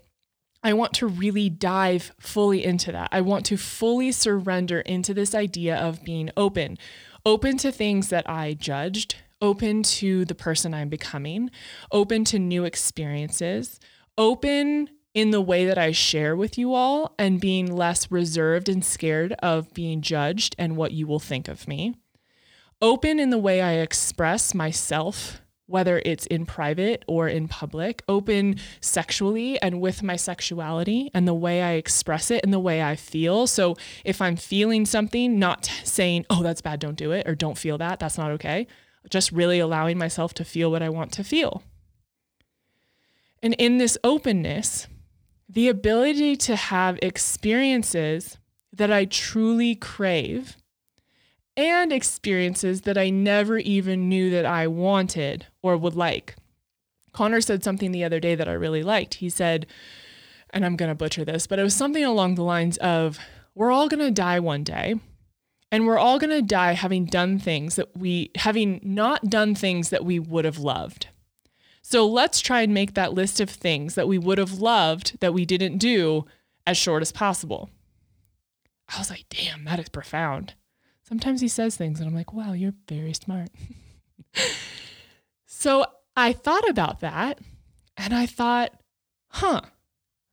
I 0.62 0.72
want 0.74 0.92
to 0.94 1.06
really 1.06 1.50
dive 1.50 2.12
fully 2.20 2.64
into 2.64 2.92
that. 2.92 3.08
I 3.10 3.20
want 3.20 3.44
to 3.46 3.56
fully 3.56 4.12
surrender 4.12 4.80
into 4.80 5.12
this 5.12 5.34
idea 5.34 5.76
of 5.76 6.04
being 6.04 6.30
open, 6.36 6.78
open 7.26 7.56
to 7.58 7.72
things 7.72 8.08
that 8.08 8.28
I 8.28 8.54
judged, 8.54 9.16
open 9.40 9.82
to 9.82 10.24
the 10.24 10.36
person 10.36 10.72
I'm 10.72 10.88
becoming, 10.88 11.50
open 11.90 12.24
to 12.26 12.38
new 12.38 12.64
experiences, 12.64 13.80
open 14.16 14.88
in 15.14 15.30
the 15.30 15.40
way 15.40 15.66
that 15.66 15.76
I 15.76 15.92
share 15.92 16.36
with 16.36 16.56
you 16.56 16.74
all 16.74 17.14
and 17.18 17.40
being 17.40 17.66
less 17.66 18.10
reserved 18.10 18.68
and 18.68 18.84
scared 18.84 19.34
of 19.42 19.74
being 19.74 20.00
judged 20.00 20.54
and 20.58 20.76
what 20.76 20.92
you 20.92 21.06
will 21.06 21.18
think 21.18 21.48
of 21.48 21.66
me. 21.68 21.96
Open 22.80 23.18
in 23.18 23.30
the 23.30 23.38
way 23.38 23.60
I 23.60 23.74
express 23.74 24.54
myself, 24.54 25.41
whether 25.72 26.00
it's 26.04 26.26
in 26.26 26.46
private 26.46 27.04
or 27.08 27.28
in 27.28 27.48
public. 27.48 28.02
Open 28.08 28.56
sexually 28.80 29.60
and 29.60 29.80
with 29.80 30.02
my 30.02 30.16
sexuality 30.16 31.10
and 31.12 31.26
the 31.26 31.34
way 31.34 31.62
I 31.62 31.72
express 31.72 32.30
it 32.30 32.44
and 32.44 32.52
the 32.52 32.60
way 32.60 32.82
I 32.82 32.94
feel. 32.94 33.46
So 33.46 33.76
if 34.04 34.22
I'm 34.22 34.36
feeling 34.36 34.86
something, 34.86 35.38
not 35.38 35.66
saying, 35.82 36.26
oh, 36.30 36.42
that's 36.42 36.60
bad, 36.60 36.78
don't 36.78 36.96
do 36.96 37.12
it, 37.12 37.26
or 37.26 37.34
don't 37.34 37.58
feel 37.58 37.78
that, 37.78 37.98
that's 37.98 38.18
not 38.18 38.30
okay 38.32 38.66
just 39.10 39.32
really 39.32 39.58
allowing 39.58 39.98
myself 39.98 40.34
to 40.34 40.44
feel 40.44 40.70
what 40.70 40.82
I 40.82 40.88
want 40.88 41.12
to 41.12 41.24
feel. 41.24 41.62
And 43.42 43.54
in 43.54 43.78
this 43.78 43.98
openness, 44.04 44.86
the 45.48 45.68
ability 45.68 46.36
to 46.36 46.56
have 46.56 46.98
experiences 47.02 48.38
that 48.72 48.92
I 48.92 49.04
truly 49.04 49.74
crave 49.74 50.56
and 51.56 51.92
experiences 51.92 52.82
that 52.82 52.96
I 52.96 53.10
never 53.10 53.58
even 53.58 54.08
knew 54.08 54.30
that 54.30 54.46
I 54.46 54.66
wanted 54.66 55.46
or 55.62 55.76
would 55.76 55.94
like. 55.94 56.36
Connor 57.12 57.40
said 57.40 57.62
something 57.62 57.92
the 57.92 58.04
other 58.04 58.20
day 58.20 58.34
that 58.34 58.48
I 58.48 58.52
really 58.52 58.82
liked. 58.82 59.14
He 59.14 59.28
said, 59.28 59.66
and 60.50 60.64
I'm 60.64 60.76
going 60.76 60.88
to 60.88 60.94
butcher 60.94 61.24
this, 61.24 61.46
but 61.46 61.58
it 61.58 61.62
was 61.62 61.74
something 61.74 62.04
along 62.04 62.34
the 62.34 62.44
lines 62.44 62.78
of, 62.78 63.18
We're 63.54 63.72
all 63.72 63.88
going 63.88 64.00
to 64.00 64.10
die 64.10 64.40
one 64.40 64.64
day. 64.64 64.96
And 65.70 65.86
we're 65.86 65.98
all 65.98 66.18
going 66.18 66.30
to 66.30 66.42
die 66.42 66.72
having 66.72 67.06
done 67.06 67.38
things 67.38 67.76
that 67.76 67.96
we, 67.96 68.30
having 68.36 68.78
not 68.82 69.30
done 69.30 69.54
things 69.54 69.88
that 69.88 70.04
we 70.04 70.18
would 70.18 70.44
have 70.44 70.58
loved. 70.58 71.08
So 71.80 72.06
let's 72.06 72.40
try 72.40 72.60
and 72.60 72.74
make 72.74 72.92
that 72.92 73.14
list 73.14 73.40
of 73.40 73.48
things 73.48 73.94
that 73.94 74.06
we 74.06 74.18
would 74.18 74.36
have 74.36 74.52
loved 74.52 75.18
that 75.20 75.32
we 75.32 75.46
didn't 75.46 75.78
do 75.78 76.26
as 76.66 76.76
short 76.76 77.00
as 77.00 77.10
possible. 77.10 77.70
I 78.94 78.98
was 78.98 79.08
like, 79.08 79.24
damn, 79.30 79.64
that 79.64 79.80
is 79.80 79.88
profound. 79.88 80.54
Sometimes 81.12 81.42
he 81.42 81.48
says 81.48 81.76
things 81.76 82.00
and 82.00 82.08
I'm 82.08 82.14
like, 82.14 82.32
wow, 82.32 82.54
you're 82.54 82.72
very 82.88 83.12
smart. 83.12 83.50
so 85.46 85.84
I 86.16 86.32
thought 86.32 86.66
about 86.70 87.00
that 87.00 87.38
and 87.98 88.14
I 88.14 88.24
thought, 88.24 88.72
huh, 89.28 89.60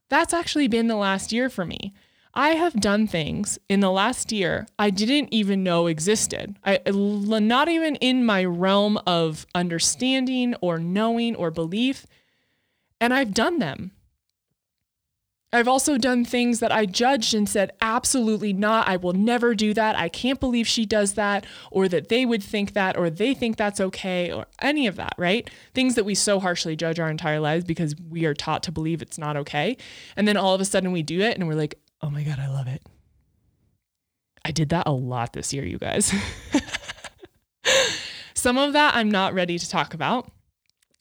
that's 0.08 0.32
actually 0.32 0.68
been 0.68 0.86
the 0.86 0.96
last 0.96 1.32
year 1.32 1.50
for 1.50 1.66
me. 1.66 1.92
I 2.32 2.52
have 2.52 2.80
done 2.80 3.06
things 3.06 3.58
in 3.68 3.80
the 3.80 3.90
last 3.90 4.32
year 4.32 4.66
I 4.78 4.88
didn't 4.88 5.34
even 5.34 5.62
know 5.62 5.86
existed. 5.86 6.56
I 6.64 6.80
not 6.86 7.68
even 7.68 7.96
in 7.96 8.24
my 8.24 8.42
realm 8.46 8.98
of 9.06 9.44
understanding 9.54 10.54
or 10.62 10.78
knowing 10.78 11.36
or 11.36 11.50
belief, 11.50 12.06
and 12.98 13.12
I've 13.12 13.34
done 13.34 13.58
them. 13.58 13.90
I've 15.52 15.66
also 15.66 15.98
done 15.98 16.24
things 16.24 16.60
that 16.60 16.70
I 16.70 16.86
judged 16.86 17.34
and 17.34 17.48
said, 17.48 17.72
absolutely 17.80 18.52
not. 18.52 18.86
I 18.86 18.96
will 18.96 19.14
never 19.14 19.54
do 19.54 19.74
that. 19.74 19.96
I 19.96 20.08
can't 20.08 20.38
believe 20.38 20.68
she 20.68 20.86
does 20.86 21.14
that, 21.14 21.44
or 21.72 21.88
that 21.88 22.08
they 22.08 22.24
would 22.24 22.42
think 22.42 22.74
that, 22.74 22.96
or 22.96 23.10
they 23.10 23.34
think 23.34 23.56
that's 23.56 23.80
okay, 23.80 24.32
or 24.32 24.46
any 24.62 24.86
of 24.86 24.94
that, 24.96 25.14
right? 25.18 25.50
Things 25.74 25.96
that 25.96 26.04
we 26.04 26.14
so 26.14 26.38
harshly 26.38 26.76
judge 26.76 27.00
our 27.00 27.10
entire 27.10 27.40
lives 27.40 27.64
because 27.64 27.96
we 27.96 28.26
are 28.26 28.34
taught 28.34 28.62
to 28.64 28.72
believe 28.72 29.02
it's 29.02 29.18
not 29.18 29.36
okay. 29.36 29.76
And 30.16 30.28
then 30.28 30.36
all 30.36 30.54
of 30.54 30.60
a 30.60 30.64
sudden 30.64 30.92
we 30.92 31.02
do 31.02 31.20
it 31.20 31.36
and 31.36 31.48
we're 31.48 31.54
like, 31.54 31.74
oh 32.00 32.10
my 32.10 32.22
God, 32.22 32.38
I 32.38 32.48
love 32.48 32.68
it. 32.68 32.82
I 34.44 34.52
did 34.52 34.68
that 34.68 34.86
a 34.86 34.92
lot 34.92 35.32
this 35.32 35.52
year, 35.52 35.64
you 35.64 35.78
guys. 35.78 36.14
Some 38.34 38.56
of 38.56 38.72
that 38.72 38.94
I'm 38.94 39.10
not 39.10 39.34
ready 39.34 39.58
to 39.58 39.68
talk 39.68 39.94
about. 39.94 40.30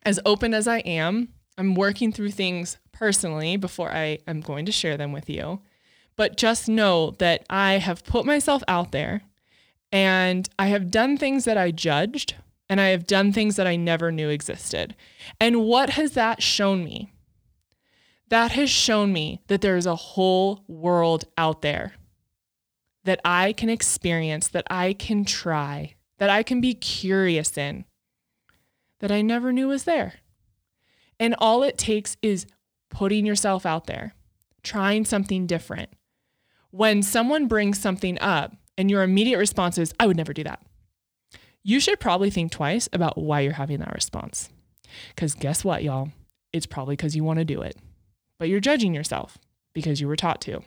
As 0.03 0.20
open 0.25 0.53
as 0.53 0.68
I 0.68 0.79
am, 0.79 1.29
I'm 1.58 1.75
working 1.75 2.12
through 2.12 2.32
things 2.32 2.77
personally 3.00 3.58
before 3.58 3.91
I 3.91 4.20
am 4.27 4.41
going 4.41 4.65
to 4.65 4.72
share 4.72 4.98
them 4.98 5.12
with 5.12 5.29
you. 5.29 5.62
But 6.15 6.38
just 6.38 6.68
know 6.68 7.15
that 7.20 7.46
I 7.50 7.74
have 7.74 8.03
put 8.03 8.25
myself 8.25 8.62
out 8.68 8.91
there 8.91 9.22
and 9.91 10.48
I 10.60 10.68
have 10.68 10.91
done 10.91 11.18
things 11.18 11.46
that 11.46 11.58
I 11.58 11.72
judged 11.72 12.36
and 12.68 12.79
I 12.79 12.89
have 12.89 13.08
done 13.08 13.32
things 13.32 13.56
that 13.56 13.65
I 13.65 13.77
never 13.77 14.12
knew 14.12 14.29
existed. 14.29 14.96
And 15.39 15.63
what 15.63 15.91
has 15.91 16.12
that 16.12 16.44
shown 16.44 16.84
me? 16.84 17.12
that 18.29 18.51
has 18.51 18.70
shown 18.70 19.12
me 19.12 19.41
that 19.48 19.62
there's 19.62 19.86
a 19.86 19.96
whole 19.96 20.63
world 20.68 21.25
out 21.38 21.62
there 21.62 21.94
that 23.03 23.20
I 23.25 23.53
can 23.53 23.70
experience, 23.70 24.48
that 24.50 24.68
I 24.70 24.94
can 24.94 25.25
try, 25.25 25.96
that 26.20 26.29
I 26.29 26.44
can 26.44 26.62
be 26.62 26.74
curious 26.74 27.58
in, 27.58 27.86
that 29.00 29.12
I 29.12 29.22
never 29.22 29.51
knew 29.51 29.70
was 29.70 29.86
there. 29.86 30.15
And 31.20 31.36
all 31.39 31.63
it 31.63 31.77
takes 31.77 32.18
is 32.22 32.46
putting 32.89 33.25
yourself 33.25 33.65
out 33.65 33.88
there, 33.88 34.13
trying 34.63 35.05
something 35.05 35.48
different. 35.48 35.89
When 36.72 37.01
someone 37.01 37.48
brings 37.48 37.79
something 37.79 38.19
up 38.19 38.55
and 38.77 38.89
your 38.89 39.03
immediate 39.03 39.39
response 39.39 39.77
is, 39.77 39.93
I 40.00 40.08
would 40.08 40.17
never 40.17 40.34
do 40.34 40.43
that, 40.43 40.62
you 41.63 41.79
should 41.79 42.00
probably 42.00 42.29
think 42.29 42.51
twice 42.51 42.88
about 42.93 43.17
why 43.17 43.41
you're 43.41 43.53
having 43.53 43.79
that 43.79 43.93
response. 43.93 44.50
Because 45.15 45.34
guess 45.34 45.63
what, 45.63 45.84
y'all? 45.84 46.10
It's 46.53 46.65
probably 46.65 46.96
because 46.96 47.15
you 47.15 47.24
want 47.24 47.39
to 47.39 47.46
do 47.46 47.62
it 47.62 47.77
but 48.39 48.48
you're 48.48 48.62
judging 48.62 48.96
yourself 48.96 49.38
because 49.74 50.01
you 50.01 50.08
were 50.08 50.15
taught 50.15 50.41
to. 50.41 50.62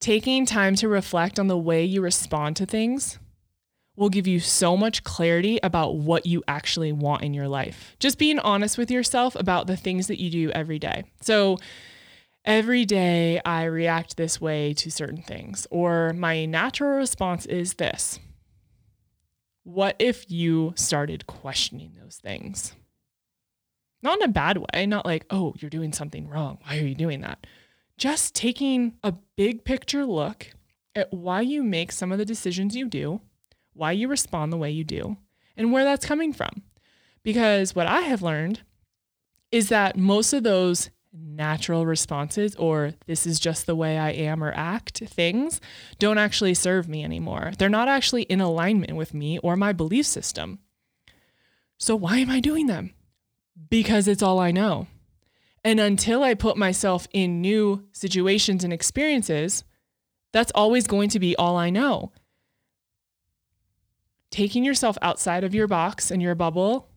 Taking 0.00 0.44
time 0.44 0.74
to 0.76 0.88
reflect 0.88 1.38
on 1.38 1.46
the 1.46 1.56
way 1.56 1.84
you 1.84 2.02
respond 2.02 2.56
to 2.56 2.66
things 2.66 3.18
will 3.98 4.08
give 4.08 4.26
you 4.28 4.38
so 4.38 4.76
much 4.76 5.02
clarity 5.02 5.58
about 5.62 5.96
what 5.96 6.24
you 6.24 6.42
actually 6.46 6.92
want 6.92 7.22
in 7.22 7.34
your 7.34 7.48
life. 7.48 7.96
Just 7.98 8.16
being 8.16 8.38
honest 8.38 8.78
with 8.78 8.90
yourself 8.90 9.34
about 9.34 9.66
the 9.66 9.76
things 9.76 10.06
that 10.06 10.20
you 10.20 10.30
do 10.30 10.50
every 10.52 10.78
day. 10.78 11.04
So, 11.20 11.58
every 12.44 12.84
day 12.84 13.40
I 13.44 13.64
react 13.64 14.16
this 14.16 14.40
way 14.40 14.72
to 14.74 14.90
certain 14.90 15.22
things, 15.22 15.66
or 15.70 16.12
my 16.12 16.46
natural 16.46 16.96
response 16.96 17.44
is 17.46 17.74
this. 17.74 18.20
What 19.64 19.96
if 19.98 20.30
you 20.30 20.72
started 20.76 21.26
questioning 21.26 21.96
those 22.00 22.16
things? 22.16 22.74
Not 24.00 24.18
in 24.18 24.24
a 24.24 24.32
bad 24.32 24.58
way, 24.58 24.86
not 24.86 25.04
like, 25.04 25.26
oh, 25.30 25.54
you're 25.58 25.68
doing 25.68 25.92
something 25.92 26.28
wrong. 26.28 26.58
Why 26.62 26.78
are 26.78 26.86
you 26.86 26.94
doing 26.94 27.20
that? 27.22 27.46
Just 27.98 28.34
taking 28.34 28.94
a 29.02 29.12
big 29.36 29.64
picture 29.64 30.06
look 30.06 30.52
at 30.94 31.12
why 31.12 31.40
you 31.40 31.64
make 31.64 31.90
some 31.90 32.12
of 32.12 32.18
the 32.18 32.24
decisions 32.24 32.76
you 32.76 32.88
do, 32.88 33.20
why 33.78 33.92
you 33.92 34.08
respond 34.08 34.52
the 34.52 34.58
way 34.58 34.70
you 34.70 34.84
do, 34.84 35.16
and 35.56 35.72
where 35.72 35.84
that's 35.84 36.04
coming 36.06 36.32
from. 36.32 36.62
Because 37.22 37.74
what 37.74 37.86
I 37.86 38.02
have 38.02 38.22
learned 38.22 38.60
is 39.50 39.68
that 39.70 39.96
most 39.96 40.32
of 40.32 40.42
those 40.42 40.90
natural 41.12 41.86
responses 41.86 42.54
or 42.56 42.92
this 43.06 43.26
is 43.26 43.40
just 43.40 43.66
the 43.66 43.74
way 43.74 43.96
I 43.96 44.10
am 44.10 44.42
or 44.44 44.52
act 44.54 44.98
things 44.98 45.60
don't 45.98 46.18
actually 46.18 46.54
serve 46.54 46.88
me 46.88 47.02
anymore. 47.02 47.52
They're 47.58 47.68
not 47.68 47.88
actually 47.88 48.22
in 48.22 48.40
alignment 48.40 48.94
with 48.94 49.14
me 49.14 49.38
or 49.38 49.56
my 49.56 49.72
belief 49.72 50.06
system. 50.06 50.58
So 51.78 51.96
why 51.96 52.18
am 52.18 52.30
I 52.30 52.40
doing 52.40 52.66
them? 52.66 52.92
Because 53.70 54.06
it's 54.06 54.22
all 54.22 54.38
I 54.38 54.50
know. 54.50 54.86
And 55.64 55.80
until 55.80 56.22
I 56.22 56.34
put 56.34 56.56
myself 56.56 57.08
in 57.12 57.40
new 57.40 57.84
situations 57.92 58.64
and 58.64 58.72
experiences, 58.72 59.64
that's 60.32 60.52
always 60.54 60.86
going 60.86 61.08
to 61.10 61.18
be 61.18 61.36
all 61.36 61.56
I 61.56 61.70
know. 61.70 62.12
Taking 64.30 64.64
yourself 64.64 64.98
outside 65.02 65.44
of 65.44 65.54
your 65.54 65.66
box 65.66 66.10
and 66.10 66.20
your 66.22 66.34
bubble 66.34 66.88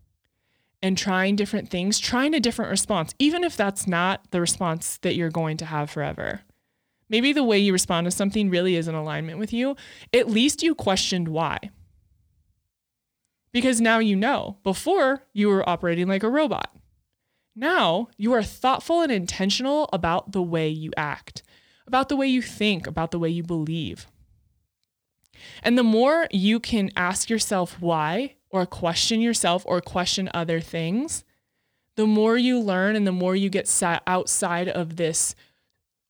and 0.82 0.98
trying 0.98 1.36
different 1.36 1.70
things, 1.70 2.00
trying 2.00 2.34
a 2.34 2.40
different 2.40 2.72
response, 2.72 3.14
even 3.20 3.44
if 3.44 3.56
that's 3.56 3.88
not 3.88 4.32
the 4.32 4.42
response 4.42 4.98
that 4.98 5.16
you're 5.16 5.30
going 5.30 5.58
to 5.58 5.66
have 5.66 5.90
forever. 5.90 6.42
Maybe 7.10 7.34
the 7.34 7.44
way 7.44 7.60
you 7.60 7.74
respond 7.74 8.06
to 8.06 8.12
something 8.12 8.50
really 8.50 8.76
is 8.76 8.88
in 8.88 8.96
alignment 8.96 9.38
with 9.38 9.54
you. 9.54 9.76
At 10.14 10.30
least 10.30 10.64
you 10.64 10.74
questioned 10.74 11.28
why. 11.28 11.60
Because 13.52 13.82
now 13.82 14.00
you 14.00 14.16
know. 14.16 14.58
Before, 14.64 15.24
you 15.34 15.50
were 15.50 15.68
operating 15.68 16.08
like 16.08 16.24
a 16.24 16.30
robot. 16.30 16.74
Now, 17.54 18.08
you 18.18 18.32
are 18.32 18.44
thoughtful 18.44 19.02
and 19.02 19.12
intentional 19.12 19.90
about 19.92 20.32
the 20.32 20.42
way 20.42 20.70
you 20.70 20.92
act, 20.96 21.44
about 21.86 22.08
the 22.08 22.16
way 22.16 22.28
you 22.28 22.42
think, 22.42 22.88
about 22.88 23.12
the 23.12 23.20
way 23.20 23.30
you 23.30 23.44
believe. 23.44 24.08
And 25.64 25.78
the 25.78 25.84
more 25.84 26.28
you 26.32 26.60
can 26.60 26.92
ask 26.96 27.30
yourself 27.30 27.80
why 27.80 28.36
or 28.50 28.66
question 28.66 29.22
yourself 29.22 29.64
or 29.66 29.82
question 29.82 30.30
other 30.34 30.60
things, 30.60 31.24
the 31.96 32.08
more 32.08 32.38
you 32.38 32.60
learn 32.60 32.96
and 32.96 33.06
the 33.06 33.12
more 33.12 33.36
you 33.36 33.50
get 33.50 33.70
outside 34.08 34.68
of 34.68 34.96
this 34.96 35.36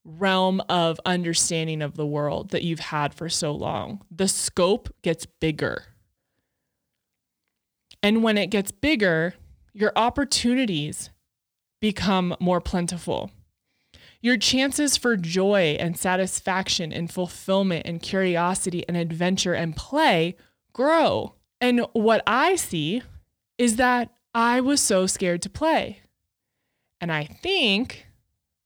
realm 0.03 0.61
of 0.69 0.99
understanding 1.05 1.81
of 1.81 1.95
the 1.95 2.05
world 2.05 2.49
that 2.49 2.63
you've 2.63 2.79
had 2.79 3.13
for 3.13 3.29
so 3.29 3.51
long. 3.51 4.01
The 4.09 4.27
scope 4.27 4.89
gets 5.01 5.25
bigger. 5.25 5.83
And 8.01 8.23
when 8.23 8.37
it 8.37 8.47
gets 8.47 8.71
bigger, 8.71 9.35
your 9.73 9.91
opportunities 9.95 11.11
become 11.79 12.35
more 12.39 12.61
plentiful. 12.61 13.31
Your 14.21 14.37
chances 14.37 14.97
for 14.97 15.17
joy 15.17 15.75
and 15.79 15.97
satisfaction 15.97 16.93
and 16.93 17.11
fulfillment 17.11 17.85
and 17.85 18.01
curiosity 18.01 18.85
and 18.87 18.95
adventure 18.95 19.53
and 19.53 19.75
play 19.75 20.35
grow. 20.73 21.35
And 21.59 21.85
what 21.93 22.21
I 22.27 22.55
see 22.55 23.01
is 23.57 23.77
that 23.77 24.11
I 24.33 24.61
was 24.61 24.79
so 24.79 25.07
scared 25.07 25.41
to 25.41 25.49
play. 25.49 26.01
And 26.99 27.11
I 27.11 27.25
think, 27.25 28.05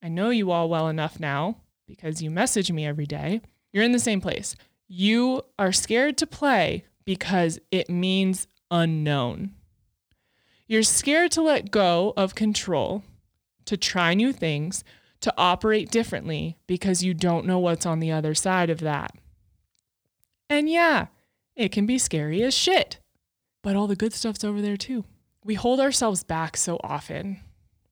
I 0.04 0.10
know 0.10 0.30
you 0.30 0.52
all 0.52 0.70
well 0.70 0.90
enough 0.90 1.20
now 1.20 1.58
because 1.88 2.22
you 2.22 2.30
message 2.30 2.72
me 2.72 2.86
every 2.86 3.06
day. 3.06 3.42
You're 3.72 3.84
in 3.84 3.94
the 3.94 4.00
same 4.00 4.22
place. 4.22 4.56
You 4.88 5.42
are 5.58 5.72
scared 5.72 6.18
to 6.18 6.28
play 6.28 6.86
because 7.06 7.60
it 7.72 7.90
means 7.90 8.48
unknown. 8.70 9.54
You're 10.68 10.84
scared 10.84 11.32
to 11.32 11.42
let 11.42 11.72
go 11.72 12.14
of 12.18 12.36
control, 12.36 13.04
to 13.66 13.78
try 13.78 14.14
new 14.14 14.34
things, 14.34 14.84
to 15.22 15.34
operate 15.38 15.92
differently 15.92 16.58
because 16.68 17.04
you 17.04 17.14
don't 17.14 17.46
know 17.46 17.60
what's 17.60 17.86
on 17.86 18.00
the 18.00 18.12
other 18.12 18.36
side 18.36 18.70
of 18.70 18.80
that. 18.80 19.12
And 20.50 20.70
yeah, 20.70 21.08
it 21.56 21.72
can 21.72 21.86
be 21.86 21.98
scary 21.98 22.44
as 22.44 22.54
shit. 22.54 23.00
But 23.64 23.76
all 23.76 23.88
the 23.88 23.96
good 23.96 24.14
stuff's 24.14 24.44
over 24.44 24.62
there 24.62 24.78
too. 24.78 25.06
We 25.44 25.56
hold 25.56 25.80
ourselves 25.80 26.24
back 26.24 26.58
so 26.58 26.80
often 26.84 27.40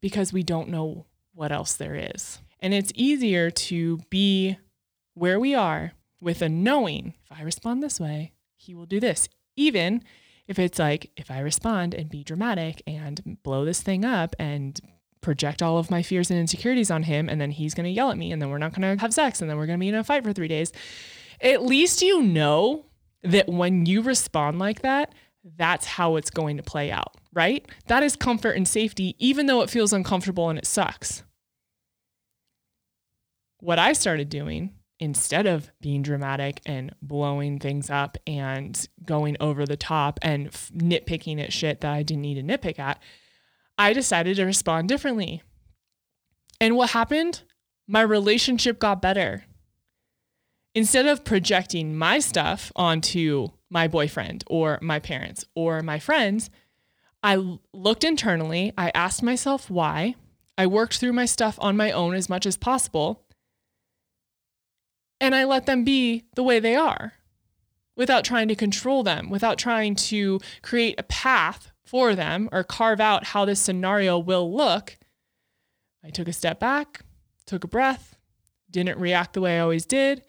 because 0.02 0.34
we 0.34 0.44
don't 0.44 0.70
know 0.70 1.06
what 1.34 1.52
else 1.52 1.74
there 1.74 1.96
is. 1.96 2.40
And 2.60 2.74
it's 2.74 2.92
easier 2.96 3.50
to 3.52 4.00
be 4.10 4.58
where 5.14 5.40
we 5.40 5.56
are 5.56 5.94
with 6.22 6.42
a 6.42 6.50
knowing 6.50 7.14
if 7.24 7.38
I 7.38 7.42
respond 7.42 7.84
this 7.84 8.00
way, 8.00 8.34
he 8.56 8.74
will 8.74 8.86
do 8.86 9.00
this. 9.00 9.28
Even 9.56 10.04
if 10.48 10.60
it's 10.60 10.80
like, 10.80 11.12
if 11.18 11.30
I 11.30 11.40
respond 11.40 11.94
and 11.94 12.10
be 12.10 12.24
dramatic 12.24 12.82
and 12.88 13.38
blow 13.44 13.66
this 13.66 13.82
thing 13.82 14.06
up 14.06 14.36
and 14.40 14.80
project 15.24 15.64
all 15.64 15.78
of 15.78 15.90
my 15.90 16.04
fears 16.04 16.30
and 16.30 16.40
insecurities 16.40 16.92
on 16.92 17.04
him, 17.04 17.30
and 17.30 17.42
then 17.42 17.52
he's 17.52 17.74
gonna 17.74 17.90
yell 17.90 18.12
at 18.12 18.18
me, 18.18 18.32
and 18.32 18.42
then 18.42 18.50
we're 18.50 18.58
not 18.60 18.74
gonna 18.74 18.98
have 19.00 19.14
sex, 19.14 19.42
and 19.42 19.50
then 19.50 19.58
we're 19.58 19.66
gonna 19.66 19.80
be 19.80 19.90
in 19.90 19.96
a 19.96 20.04
fight 20.04 20.24
for 20.24 20.34
three 20.34 20.48
days. 20.48 20.72
At 21.42 21.64
least 21.64 22.02
you 22.02 22.22
know 22.22 22.86
that 23.24 23.50
when 23.50 23.86
you 23.86 24.02
respond 24.02 24.60
like 24.60 24.82
that, 24.82 25.14
that's 25.58 25.86
how 25.86 26.16
it's 26.16 26.30
going 26.30 26.58
to 26.58 26.64
play 26.64 26.92
out, 26.92 27.16
right? 27.34 27.66
That 27.88 28.04
is 28.04 28.16
comfort 28.16 28.52
and 28.52 28.68
safety, 28.68 29.16
even 29.20 29.46
though 29.46 29.62
it 29.62 29.70
feels 29.70 29.94
uncomfortable 29.94 30.50
and 30.50 30.58
it 30.58 30.66
sucks. 30.66 31.24
What 33.60 33.80
I 33.80 33.94
started 33.94 34.30
doing 34.30 34.74
instead 35.00 35.46
of 35.46 35.72
being 35.82 36.02
dramatic 36.02 36.62
and 36.66 36.94
blowing 37.02 37.60
things 37.60 37.90
up 37.90 38.18
and 38.26 38.88
going 39.06 39.36
over 39.40 39.66
the 39.66 39.76
top 39.76 40.20
and 40.22 40.48
f- 40.48 40.72
nitpicking 40.74 41.42
at 41.42 41.52
shit 41.52 41.82
that 41.82 41.92
I 41.92 42.04
didn't 42.04 42.22
need 42.22 42.36
to 42.36 42.44
nitpick 42.44 42.80
at, 42.80 43.02
I 43.78 43.94
decided 43.94 44.38
to 44.38 44.46
respond 44.46 44.88
differently. 44.88 45.42
And 46.60 46.76
what 46.76 46.92
happened? 46.92 47.44
My 47.88 48.02
relationship 48.02 48.80
got 48.80 49.02
better. 49.02 49.44
Instead 50.76 51.06
of 51.06 51.24
projecting 51.24 51.96
my 51.96 52.20
stuff 52.20 52.72
onto 52.76 53.50
my 53.70 53.88
boyfriend 53.88 54.44
or 54.48 54.80
my 54.82 55.00
parents 55.00 55.46
or 55.56 55.82
my 55.82 56.00
friends, 56.00 56.50
I 57.22 57.58
looked 57.74 58.04
internally. 58.04 58.72
I 58.78 58.92
asked 58.96 59.24
myself 59.24 59.70
why. 59.70 60.16
I 60.58 60.68
worked 60.68 61.00
through 61.00 61.14
my 61.14 61.26
stuff 61.26 61.58
on 61.60 61.76
my 61.76 61.92
own 61.92 62.14
as 62.14 62.30
much 62.30 62.46
as 62.46 62.58
possible. 62.58 63.26
And 65.20 65.34
I 65.36 65.44
let 65.44 65.66
them 65.66 65.84
be 65.84 66.24
the 66.36 66.44
way 66.44 66.60
they 66.60 66.76
are 66.76 67.14
without 67.96 68.24
trying 68.24 68.48
to 68.48 68.56
control 68.56 69.04
them, 69.04 69.30
without 69.30 69.58
trying 69.58 69.96
to 69.96 70.40
create 70.62 70.96
a 70.98 71.04
path 71.04 71.73
for 71.94 72.16
them 72.16 72.50
or 72.52 72.64
carve 72.64 73.00
out 73.00 73.24
how 73.24 73.46
this 73.46 73.60
scenario 73.60 74.18
will 74.18 74.52
look. 74.52 74.98
I 76.04 76.10
took 76.10 76.28
a 76.28 76.34
step 76.34 76.60
back, 76.60 77.02
took 77.46 77.64
a 77.64 77.68
breath, 77.68 78.18
didn't 78.72 78.98
react 78.98 79.34
the 79.34 79.42
way 79.42 79.58
I 79.58 79.62
always 79.62 79.86
did. 79.86 80.24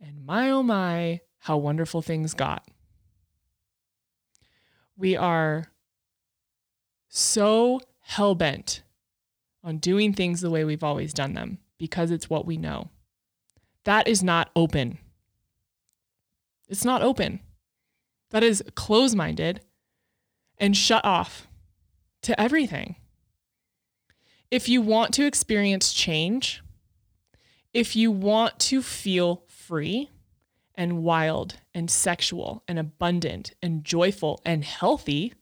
And 0.00 0.24
my 0.24 0.48
oh 0.50 0.62
my, 0.62 1.18
how 1.40 1.56
wonderful 1.56 2.02
things 2.02 2.34
got. 2.34 2.68
We 4.96 5.16
are 5.16 5.72
so 7.08 7.80
hell 8.02 8.36
bent 8.36 8.84
on 9.64 9.78
doing 9.78 10.12
things 10.12 10.40
the 10.40 10.50
way 10.50 10.64
we've 10.64 10.84
always 10.84 11.12
done 11.12 11.34
them 11.34 11.58
because 11.78 12.12
it's 12.12 12.30
what 12.30 12.46
we 12.46 12.56
know. 12.56 12.90
That 13.82 14.06
is 14.06 14.22
not 14.22 14.50
open. 14.54 14.98
It's 16.68 16.84
not 16.84 17.02
open. 17.02 17.40
That 18.30 18.44
is 18.44 18.62
close 18.76 19.16
minded 19.16 19.62
and 20.62 20.76
shut 20.76 21.04
off 21.04 21.48
to 22.22 22.40
everything. 22.40 22.94
If 24.48 24.68
you 24.68 24.80
want 24.80 25.12
to 25.14 25.26
experience 25.26 25.92
change, 25.92 26.62
if 27.74 27.96
you 27.96 28.12
want 28.12 28.60
to 28.60 28.80
feel 28.80 29.42
free 29.48 30.10
and 30.76 31.02
wild 31.02 31.56
and 31.74 31.90
sexual 31.90 32.62
and 32.68 32.78
abundant 32.78 33.54
and 33.60 33.84
joyful 33.84 34.40
and 34.44 34.62
healthy, 34.62 35.34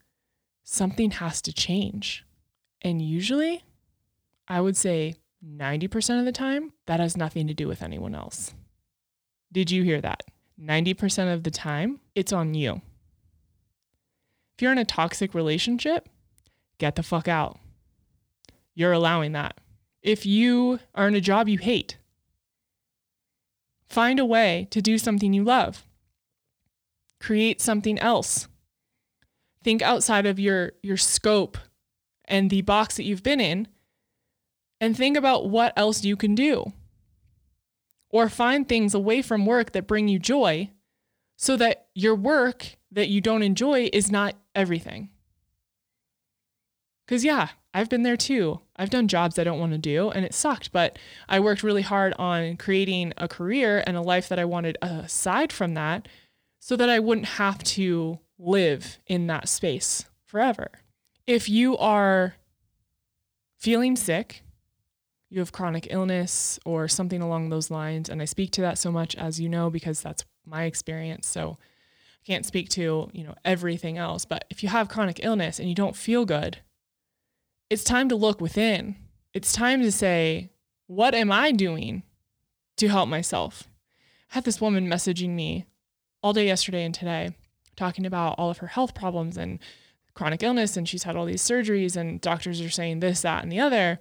something 0.65 1.11
has 1.11 1.43
to 1.43 1.53
change. 1.53 2.25
And 2.81 3.03
usually, 3.03 3.63
I 4.49 4.63
would 4.63 4.77
say 4.77 5.17
90% 5.47 6.19
of 6.19 6.25
the 6.25 6.33
time, 6.33 6.73
that 6.87 7.01
has 7.01 7.17
nothing 7.17 7.47
to 7.47 7.55
do 7.55 7.69
with 7.69 7.83
anyone 7.83 8.15
else. 8.15 8.55
Did 9.53 9.71
you 9.71 9.83
hear 9.83 10.01
that? 10.01 10.23
90% 10.59 11.35
of 11.35 11.43
the 11.43 11.51
time, 11.51 12.01
it's 12.15 12.33
on 12.33 12.55
you. 12.55 12.81
If 14.61 14.63
you're 14.63 14.73
in 14.73 14.77
a 14.77 14.85
toxic 14.85 15.33
relationship, 15.33 16.07
get 16.77 16.95
the 16.95 17.03
fuck 17.03 17.27
out. 17.27 17.59
You're 18.75 18.93
allowing 18.93 19.33
that. 19.33 19.59
If 20.03 20.27
you 20.27 20.81
are 20.95 21.09
in 21.09 21.15
a 21.15 21.21
job 21.23 21.49
you 21.49 21.57
hate, 21.57 21.97
find 23.89 24.21
a 24.21 24.25
way 24.27 24.69
to 24.71 24.83
do 24.83 24.99
something 24.99 25.33
you 25.33 25.45
love. 25.45 25.87
Create 27.21 27.63
something 27.63 27.99
else. 28.01 28.49
Think 29.65 29.81
outside 29.81 30.27
of 30.27 30.39
your, 30.39 30.73
your 30.83 30.99
scope 30.99 31.57
and 32.27 32.51
the 32.51 32.61
box 32.61 32.99
that 32.99 33.05
you've 33.05 33.23
been 33.23 33.41
in 33.41 33.67
and 34.79 34.95
think 34.95 35.17
about 35.17 35.49
what 35.49 35.73
else 35.75 36.05
you 36.05 36.17
can 36.17 36.35
do. 36.35 36.75
Or 38.11 38.29
find 38.29 38.69
things 38.69 38.93
away 38.93 39.23
from 39.23 39.47
work 39.47 39.73
that 39.73 39.87
bring 39.87 40.09
you 40.09 40.19
joy 40.19 40.69
so 41.39 41.57
that 41.57 41.87
your 41.95 42.15
work 42.15 42.77
that 42.93 43.09
you 43.09 43.23
don't 43.23 43.43
enjoy 43.43 43.89
is 43.95 44.11
not 44.11 44.35
everything. 44.55 45.11
Because, 47.07 47.25
yeah, 47.25 47.49
I've 47.75 47.89
been 47.89 48.03
there 48.03 48.17
too. 48.17 48.61
I've 48.77 48.91
done 48.91 49.09
jobs 49.09 49.39
I 49.39 49.45
don't 49.45 49.59
want 49.59 49.73
to 49.73 49.79
do 49.79 50.11
and 50.11 50.25
it 50.25 50.35
sucked, 50.35 50.73
but 50.73 50.99
I 51.29 51.41
worked 51.41 51.63
really 51.63 51.83
hard 51.83 52.15
on 52.19 52.57
creating 52.57 53.13
a 53.17 53.29
career 53.29 53.83
and 53.87 53.97
a 53.97 54.03
life 54.03 54.29
that 54.29 54.39
I 54.39 54.45
wanted 54.45 54.79
aside 54.81 55.53
from 55.53 55.75
that 55.75 56.09
so 56.61 56.77
that 56.77 56.89
I 56.89 56.99
wouldn't 56.99 57.27
have 57.27 57.63
to 57.65 58.19
live 58.39 58.99
in 59.07 59.27
that 59.27 59.49
space 59.49 60.05
forever. 60.25 60.71
If 61.27 61.49
you 61.49 61.77
are 61.79 62.35
feeling 63.59 63.97
sick, 63.97 64.43
you 65.29 65.39
have 65.39 65.53
chronic 65.53 65.87
illness 65.91 66.59
or 66.65 66.89
something 66.89 67.23
along 67.23 67.51
those 67.51 67.71
lines, 67.71 68.09
and 68.09 68.21
I 68.21 68.25
speak 68.25 68.51
to 68.53 68.61
that 68.63 68.79
so 68.79 68.91
much 68.91 69.15
as 69.15 69.41
you 69.41 69.49
know 69.49 69.71
because 69.71 70.03
that's 70.03 70.25
my 70.45 70.65
experience. 70.65 71.29
So 71.29 71.57
I 72.23 72.27
can't 72.27 72.47
speak 72.47 72.69
to, 72.71 73.11
you 73.13 73.25
know, 73.25 73.35
everything 73.45 73.99
else, 73.99 74.25
but 74.25 74.45
if 74.51 74.63
you 74.63 74.69
have 74.69 74.89
chronic 74.89 75.21
illness 75.23 75.59
and 75.59 75.69
you 75.69 75.75
don't 75.75 75.97
feel 75.97 76.25
good, 76.25 76.59
it's 77.71 77.85
time 77.85 78.09
to 78.09 78.17
look 78.17 78.41
within. 78.41 78.97
It's 79.33 79.53
time 79.53 79.81
to 79.83 79.93
say, 79.93 80.51
what 80.87 81.15
am 81.15 81.31
I 81.33 81.53
doing 81.53 82.03
to 82.77 82.89
help 82.89 83.09
myself? 83.09 83.69
I 84.31 84.35
had 84.35 84.45
this 84.45 84.61
woman 84.61 84.89
messaging 84.89 85.31
me 85.31 85.67
all 86.23 86.33
day 86.33 86.47
yesterday 86.47 86.85
and 86.85 86.95
today 86.95 87.35
talking 87.77 88.05
about 88.05 88.35
all 88.39 88.51
of 88.51 88.59
her 88.59 88.67
health 88.67 88.95
problems 88.95 89.37
and 89.37 89.59
chronic 90.15 90.43
illness 90.43 90.77
and 90.77 90.89
she's 90.89 91.05
had 91.05 91.17
all 91.17 91.25
these 91.25 91.43
surgeries 91.43 91.97
and 91.97 92.21
doctors 92.21 92.61
are 92.61 92.71
saying 92.71 93.01
this 93.01 93.23
that 93.23 93.43
and 93.43 93.51
the 93.51 93.61
other 93.61 93.99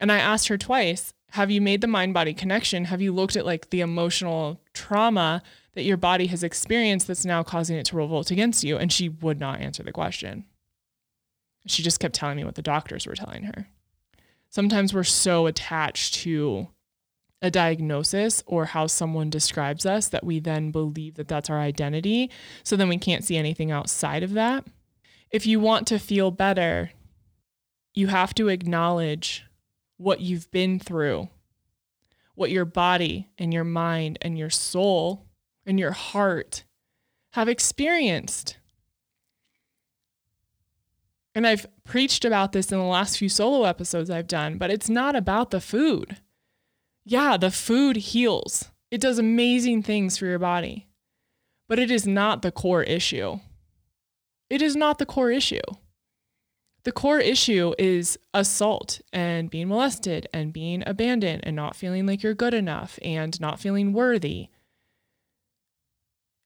and 0.00 0.10
i 0.10 0.18
asked 0.18 0.48
her 0.48 0.58
twice 0.58 1.12
have 1.32 1.50
you 1.50 1.60
made 1.60 1.80
the 1.80 1.86
mind 1.86 2.12
body 2.12 2.34
connection 2.34 2.86
have 2.86 3.00
you 3.00 3.12
looked 3.12 3.36
at 3.36 3.46
like 3.46 3.70
the 3.70 3.80
emotional 3.80 4.60
trauma 4.72 5.42
that 5.74 5.84
your 5.84 5.96
body 5.96 6.26
has 6.26 6.42
experienced 6.42 7.06
that's 7.06 7.24
now 7.24 7.42
causing 7.42 7.76
it 7.76 7.86
to 7.86 7.96
revolt 7.96 8.30
against 8.30 8.64
you 8.64 8.76
and 8.76 8.92
she 8.92 9.08
would 9.08 9.38
not 9.38 9.60
answer 9.60 9.82
the 9.82 9.92
question 9.92 10.44
she 11.66 11.82
just 11.82 12.00
kept 12.00 12.14
telling 12.14 12.36
me 12.36 12.44
what 12.44 12.54
the 12.54 12.62
doctors 12.62 13.06
were 13.06 13.14
telling 13.14 13.44
her. 13.44 13.66
Sometimes 14.48 14.92
we're 14.92 15.04
so 15.04 15.46
attached 15.46 16.14
to 16.14 16.68
a 17.42 17.50
diagnosis 17.50 18.42
or 18.46 18.66
how 18.66 18.86
someone 18.86 19.30
describes 19.30 19.86
us 19.86 20.08
that 20.08 20.24
we 20.24 20.40
then 20.40 20.70
believe 20.70 21.14
that 21.14 21.28
that's 21.28 21.48
our 21.48 21.60
identity. 21.60 22.30
So 22.62 22.76
then 22.76 22.88
we 22.88 22.98
can't 22.98 23.24
see 23.24 23.36
anything 23.36 23.70
outside 23.70 24.22
of 24.22 24.32
that. 24.32 24.66
If 25.30 25.46
you 25.46 25.60
want 25.60 25.86
to 25.88 25.98
feel 25.98 26.30
better, 26.30 26.90
you 27.94 28.08
have 28.08 28.34
to 28.34 28.48
acknowledge 28.48 29.44
what 29.96 30.20
you've 30.20 30.50
been 30.50 30.78
through, 30.78 31.28
what 32.34 32.50
your 32.50 32.64
body 32.64 33.30
and 33.38 33.54
your 33.54 33.64
mind 33.64 34.18
and 34.20 34.36
your 34.36 34.50
soul 34.50 35.26
and 35.66 35.78
your 35.78 35.92
heart 35.92 36.64
have 37.32 37.48
experienced. 37.48 38.56
And 41.34 41.46
I've 41.46 41.66
preached 41.84 42.24
about 42.24 42.52
this 42.52 42.72
in 42.72 42.78
the 42.78 42.84
last 42.84 43.18
few 43.18 43.28
solo 43.28 43.64
episodes 43.64 44.10
I've 44.10 44.26
done, 44.26 44.58
but 44.58 44.70
it's 44.70 44.88
not 44.88 45.14
about 45.14 45.50
the 45.50 45.60
food. 45.60 46.16
Yeah, 47.04 47.36
the 47.36 47.50
food 47.50 47.96
heals, 47.96 48.70
it 48.90 49.00
does 49.00 49.18
amazing 49.18 49.82
things 49.82 50.18
for 50.18 50.26
your 50.26 50.38
body, 50.38 50.88
but 51.68 51.78
it 51.78 51.90
is 51.90 52.06
not 52.06 52.42
the 52.42 52.50
core 52.50 52.82
issue. 52.82 53.38
It 54.48 54.60
is 54.60 54.74
not 54.74 54.98
the 54.98 55.06
core 55.06 55.30
issue. 55.30 55.60
The 56.82 56.92
core 56.92 57.20
issue 57.20 57.74
is 57.78 58.18
assault 58.34 59.00
and 59.12 59.50
being 59.50 59.68
molested 59.68 60.26
and 60.32 60.52
being 60.52 60.82
abandoned 60.86 61.42
and 61.44 61.54
not 61.54 61.76
feeling 61.76 62.06
like 62.06 62.22
you're 62.22 62.34
good 62.34 62.54
enough 62.54 62.98
and 63.02 63.38
not 63.40 63.60
feeling 63.60 63.92
worthy 63.92 64.48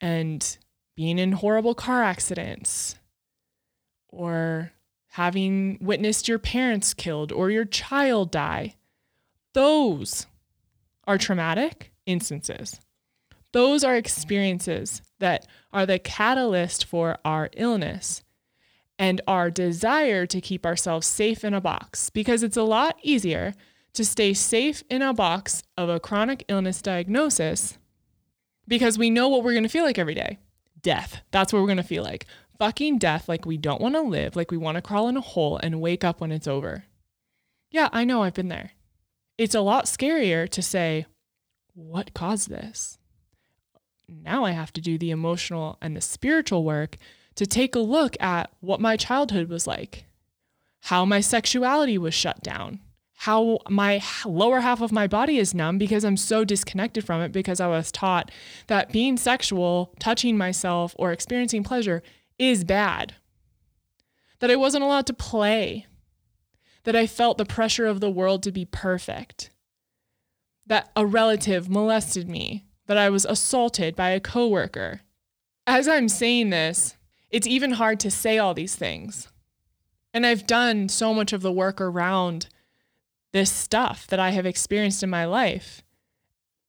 and 0.04 0.58
being 0.96 1.18
in 1.18 1.32
horrible 1.32 1.74
car 1.74 2.02
accidents 2.02 2.96
or 4.08 4.70
having 5.12 5.78
witnessed 5.80 6.28
your 6.28 6.38
parents 6.38 6.92
killed 6.92 7.32
or 7.32 7.50
your 7.50 7.64
child 7.64 8.30
die. 8.30 8.74
Those 9.54 10.26
are 11.06 11.16
traumatic 11.16 11.90
instances. 12.04 12.78
Those 13.52 13.82
are 13.82 13.96
experiences 13.96 15.00
that 15.20 15.46
are 15.72 15.86
the 15.86 15.98
catalyst 15.98 16.84
for 16.84 17.16
our 17.24 17.48
illness 17.56 18.22
and 18.98 19.22
our 19.26 19.50
desire 19.50 20.26
to 20.26 20.40
keep 20.42 20.66
ourselves 20.66 21.06
safe 21.06 21.44
in 21.44 21.54
a 21.54 21.62
box 21.62 22.10
because 22.10 22.42
it's 22.42 22.58
a 22.58 22.62
lot 22.62 22.98
easier 23.02 23.54
to 23.94 24.04
stay 24.04 24.34
safe 24.34 24.84
in 24.90 25.00
a 25.00 25.14
box 25.14 25.62
of 25.78 25.88
a 25.88 25.98
chronic 25.98 26.44
illness 26.48 26.82
diagnosis 26.82 27.78
because 28.66 28.98
we 28.98 29.10
know 29.10 29.28
what 29.28 29.42
we're 29.42 29.52
going 29.52 29.64
to 29.64 29.68
feel 29.68 29.84
like 29.84 29.98
every 29.98 30.14
day 30.14 30.38
death. 30.82 31.22
That's 31.30 31.52
what 31.52 31.60
we're 31.60 31.68
going 31.68 31.78
to 31.78 31.82
feel 31.82 32.04
like 32.04 32.26
fucking 32.58 32.98
death 32.98 33.28
like 33.28 33.46
we 33.46 33.56
don't 33.56 33.80
want 33.80 33.94
to 33.94 34.00
live, 34.00 34.36
like 34.36 34.50
we 34.50 34.56
want 34.56 34.76
to 34.76 34.82
crawl 34.82 35.08
in 35.08 35.16
a 35.16 35.20
hole 35.20 35.58
and 35.62 35.80
wake 35.80 36.04
up 36.04 36.20
when 36.20 36.30
it's 36.30 36.46
over. 36.46 36.84
Yeah, 37.70 37.88
I 37.92 38.04
know 38.04 38.22
I've 38.22 38.34
been 38.34 38.48
there. 38.48 38.72
It's 39.36 39.54
a 39.54 39.60
lot 39.60 39.86
scarier 39.86 40.48
to 40.50 40.62
say, 40.62 41.06
what 41.74 42.14
caused 42.14 42.48
this? 42.48 42.98
Now 44.08 44.44
I 44.44 44.52
have 44.52 44.72
to 44.74 44.80
do 44.80 44.98
the 44.98 45.10
emotional 45.10 45.78
and 45.80 45.96
the 45.96 46.00
spiritual 46.00 46.62
work 46.62 46.96
to 47.34 47.46
take 47.46 47.74
a 47.74 47.80
look 47.80 48.16
at 48.20 48.52
what 48.60 48.80
my 48.80 48.96
childhood 48.96 49.48
was 49.48 49.66
like, 49.66 50.04
how 50.82 51.04
my 51.04 51.20
sexuality 51.20 51.98
was 51.98 52.14
shut 52.14 52.42
down, 52.42 52.80
how 53.18 53.58
my 53.68 54.02
lower 54.24 54.60
half 54.60 54.80
of 54.80 54.92
my 54.92 55.06
body 55.06 55.38
is 55.38 55.54
numb 55.54 55.78
because 55.78 56.04
I'm 56.04 56.16
so 56.16 56.44
disconnected 56.44 57.04
from 57.04 57.20
it 57.22 57.32
because 57.32 57.60
I 57.60 57.68
was 57.68 57.92
taught 57.92 58.30
that 58.66 58.92
being 58.92 59.16
sexual, 59.16 59.94
touching 59.98 60.36
myself, 60.36 60.94
or 60.98 61.12
experiencing 61.12 61.62
pleasure 61.62 62.02
is 62.38 62.64
bad. 62.64 63.14
That 64.40 64.50
I 64.50 64.56
wasn't 64.56 64.84
allowed 64.84 65.06
to 65.06 65.14
play. 65.14 65.86
That 66.82 66.96
I 66.96 67.06
felt 67.06 67.38
the 67.38 67.46
pressure 67.46 67.86
of 67.86 68.00
the 68.00 68.10
world 68.10 68.42
to 68.42 68.52
be 68.52 68.66
perfect. 68.66 69.50
That 70.66 70.90
a 70.96 71.06
relative 71.06 71.70
molested 71.70 72.28
me. 72.28 72.66
That 72.86 72.98
I 72.98 73.08
was 73.08 73.24
assaulted 73.24 73.96
by 73.96 74.10
a 74.10 74.20
coworker. 74.20 75.00
As 75.66 75.88
I'm 75.88 76.08
saying 76.08 76.50
this, 76.50 76.96
it's 77.30 77.46
even 77.46 77.72
hard 77.72 78.00
to 78.00 78.10
say 78.10 78.38
all 78.38 78.52
these 78.52 78.74
things. 78.74 79.28
And 80.12 80.26
I've 80.26 80.46
done 80.46 80.88
so 80.88 81.14
much 81.14 81.32
of 81.32 81.42
the 81.42 81.52
work 81.52 81.80
around 81.80 82.48
this 83.34 83.50
stuff 83.50 84.06
that 84.06 84.20
I 84.20 84.30
have 84.30 84.46
experienced 84.46 85.02
in 85.02 85.10
my 85.10 85.24
life. 85.24 85.82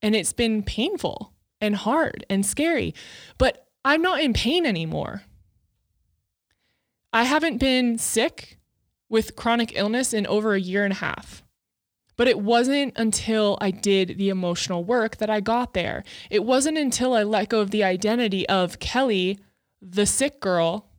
And 0.01 0.15
it's 0.15 0.33
been 0.33 0.63
painful 0.63 1.31
and 1.61 1.75
hard 1.75 2.25
and 2.27 2.43
scary. 2.43 2.95
But 3.37 3.67
I'm 3.85 4.01
not 4.01 4.19
in 4.19 4.33
pain 4.33 4.65
anymore. 4.65 5.21
I 7.13 7.23
haven't 7.23 7.59
been 7.59 7.99
sick 7.99 8.57
with 9.09 9.35
chronic 9.35 9.73
illness 9.75 10.11
in 10.11 10.25
over 10.25 10.55
a 10.55 10.59
year 10.59 10.83
and 10.83 10.93
a 10.93 10.97
half. 10.97 11.43
But 12.17 12.27
it 12.27 12.39
wasn't 12.39 12.97
until 12.97 13.59
I 13.61 13.69
did 13.69 14.17
the 14.17 14.29
emotional 14.29 14.83
work 14.83 15.17
that 15.17 15.29
I 15.29 15.41
got 15.41 15.75
there. 15.75 16.03
It 16.31 16.43
wasn't 16.43 16.79
until 16.79 17.13
I 17.13 17.21
let 17.21 17.49
go 17.49 17.61
of 17.61 17.69
the 17.69 17.83
identity 17.83 18.49
of 18.49 18.79
Kelli, 18.79 19.37
the 19.83 20.07
sick 20.07 20.39
girl, 20.39 20.89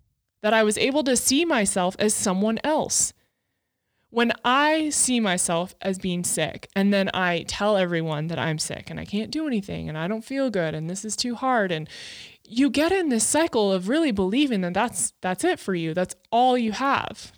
that 0.43 0.55
I 0.55 0.63
was 0.63 0.79
able 0.79 1.03
to 1.03 1.17
see 1.17 1.45
myself 1.45 1.97
as 1.99 2.15
someone 2.15 2.61
else. 2.63 3.13
When 4.11 4.33
I 4.45 4.91
see 4.91 5.21
myself 5.21 5.75
as 5.83 5.99
being 5.99 6.25
sick 6.25 6.69
and 6.75 6.93
then 6.93 7.11
I 7.13 7.45
tell 7.49 7.77
everyone 7.77 8.29
that 8.29 8.39
I'm 8.39 8.59
sick 8.59 8.89
and 8.89 9.01
I 9.01 9.05
can't 9.05 9.31
do 9.31 9.47
anything 9.47 9.89
and 9.89 9.99
I 9.99 10.09
don't 10.09 10.25
feel 10.25 10.49
good 10.49 10.75
and 10.75 10.89
this 10.89 11.05
is 11.05 11.17
too 11.17 11.35
hard 11.35 11.73
and 11.73 11.89
you 12.45 12.71
get 12.71 12.93
in 12.93 13.09
this 13.09 13.27
cycle 13.27 13.73
of 13.73 13.89
really 13.89 14.13
believing 14.13 14.61
that 14.61 14.75
that's 14.75 15.13
that's 15.21 15.45
it 15.45 15.59
for 15.59 15.75
you. 15.75 15.93
That's 15.93 16.15
all 16.31 16.57
you 16.57 16.73
have. 16.73 17.33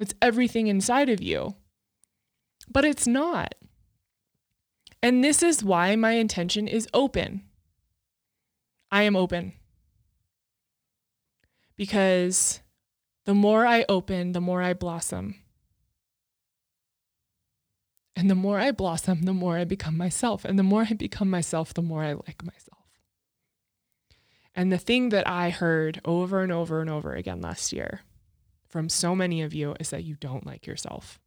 It's 0.00 0.14
everything 0.20 0.66
inside 0.66 1.08
of 1.08 1.22
you. 1.22 1.54
But 2.70 2.84
it's 2.84 3.06
not. 3.06 3.54
And 5.02 5.22
this 5.22 5.42
is 5.42 5.62
why 5.62 5.94
my 5.96 6.12
intention 6.12 6.66
is 6.66 6.88
open. 6.92 7.42
I 8.90 9.02
am 9.02 9.16
open. 9.16 9.52
Because 11.76 12.60
the 13.24 13.34
more 13.34 13.64
I 13.64 13.84
open, 13.88 14.32
the 14.32 14.40
more 14.40 14.62
I 14.62 14.74
blossom. 14.74 15.36
And 18.18 18.28
the 18.28 18.34
more 18.34 18.58
I 18.58 18.72
blossom, 18.72 19.22
the 19.22 19.32
more 19.32 19.58
I 19.58 19.64
become 19.64 19.96
myself. 19.96 20.44
And 20.44 20.58
the 20.58 20.64
more 20.64 20.84
I 20.90 20.94
become 20.94 21.30
myself, 21.30 21.72
the 21.72 21.82
more 21.82 22.02
I 22.02 22.14
like 22.14 22.44
myself. 22.44 22.82
And 24.56 24.72
the 24.72 24.76
thing 24.76 25.10
that 25.10 25.28
I 25.28 25.50
heard 25.50 26.00
over 26.04 26.42
and 26.42 26.50
over 26.50 26.80
and 26.80 26.90
over 26.90 27.14
again 27.14 27.40
last 27.40 27.72
year 27.72 28.00
from 28.66 28.88
so 28.88 29.14
many 29.14 29.40
of 29.40 29.54
you 29.54 29.76
is 29.78 29.90
that 29.90 30.02
you 30.02 30.16
don't 30.16 30.44
like 30.44 30.66
yourself. 30.66 31.20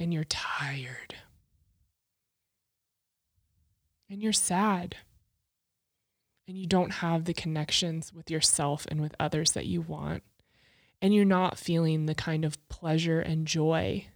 And 0.00 0.12
you're 0.12 0.24
tired. 0.24 1.14
And 4.10 4.20
you're 4.20 4.32
sad. 4.32 4.96
And 6.48 6.58
you 6.58 6.66
don't 6.66 6.94
have 6.94 7.24
the 7.24 7.34
connections 7.34 8.12
with 8.12 8.32
yourself 8.32 8.84
and 8.90 9.00
with 9.00 9.14
others 9.20 9.52
that 9.52 9.66
you 9.66 9.80
want. 9.80 10.24
And 11.00 11.14
you're 11.14 11.24
not 11.24 11.56
feeling 11.56 12.06
the 12.06 12.16
kind 12.16 12.44
of 12.44 12.68
pleasure 12.68 13.20
and 13.20 13.46
joy 13.46 14.08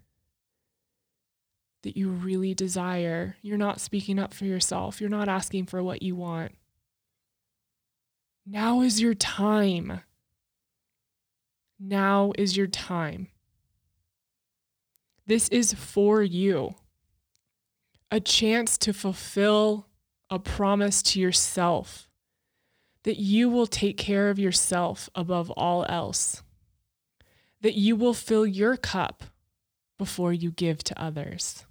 that 1.84 1.96
you 1.96 2.10
really 2.10 2.52
desire. 2.52 3.36
You're 3.40 3.56
not 3.56 3.80
speaking 3.80 4.18
up 4.18 4.34
for 4.34 4.44
yourself. 4.44 5.00
You're 5.00 5.08
not 5.08 5.28
asking 5.28 5.66
for 5.66 5.82
what 5.82 6.02
you 6.02 6.16
want. 6.16 6.52
Now 8.46 8.80
is 8.82 9.00
your 9.00 9.14
time. 9.14 10.00
Now 11.78 12.32
is 12.36 12.56
your 12.56 12.66
time. 12.66 13.28
This 15.26 15.48
is 15.48 15.72
for 15.72 16.22
you. 16.22 16.74
A 18.10 18.20
chance 18.20 18.76
to 18.78 18.92
fulfill 18.92 19.86
a 20.30 20.38
promise 20.38 21.02
to 21.02 21.20
yourself 21.20 22.08
that 23.04 23.18
you 23.18 23.48
will 23.48 23.66
take 23.66 23.96
care 23.96 24.30
of 24.30 24.38
yourself 24.38 25.08
above 25.14 25.50
all 25.52 25.84
else, 25.88 26.42
that 27.60 27.74
you 27.74 27.96
will 27.96 28.14
fill 28.14 28.46
your 28.46 28.76
cup 28.76 29.24
before 29.98 30.32
you 30.32 30.50
give 30.50 30.82
to 30.82 31.00
others, 31.00 31.66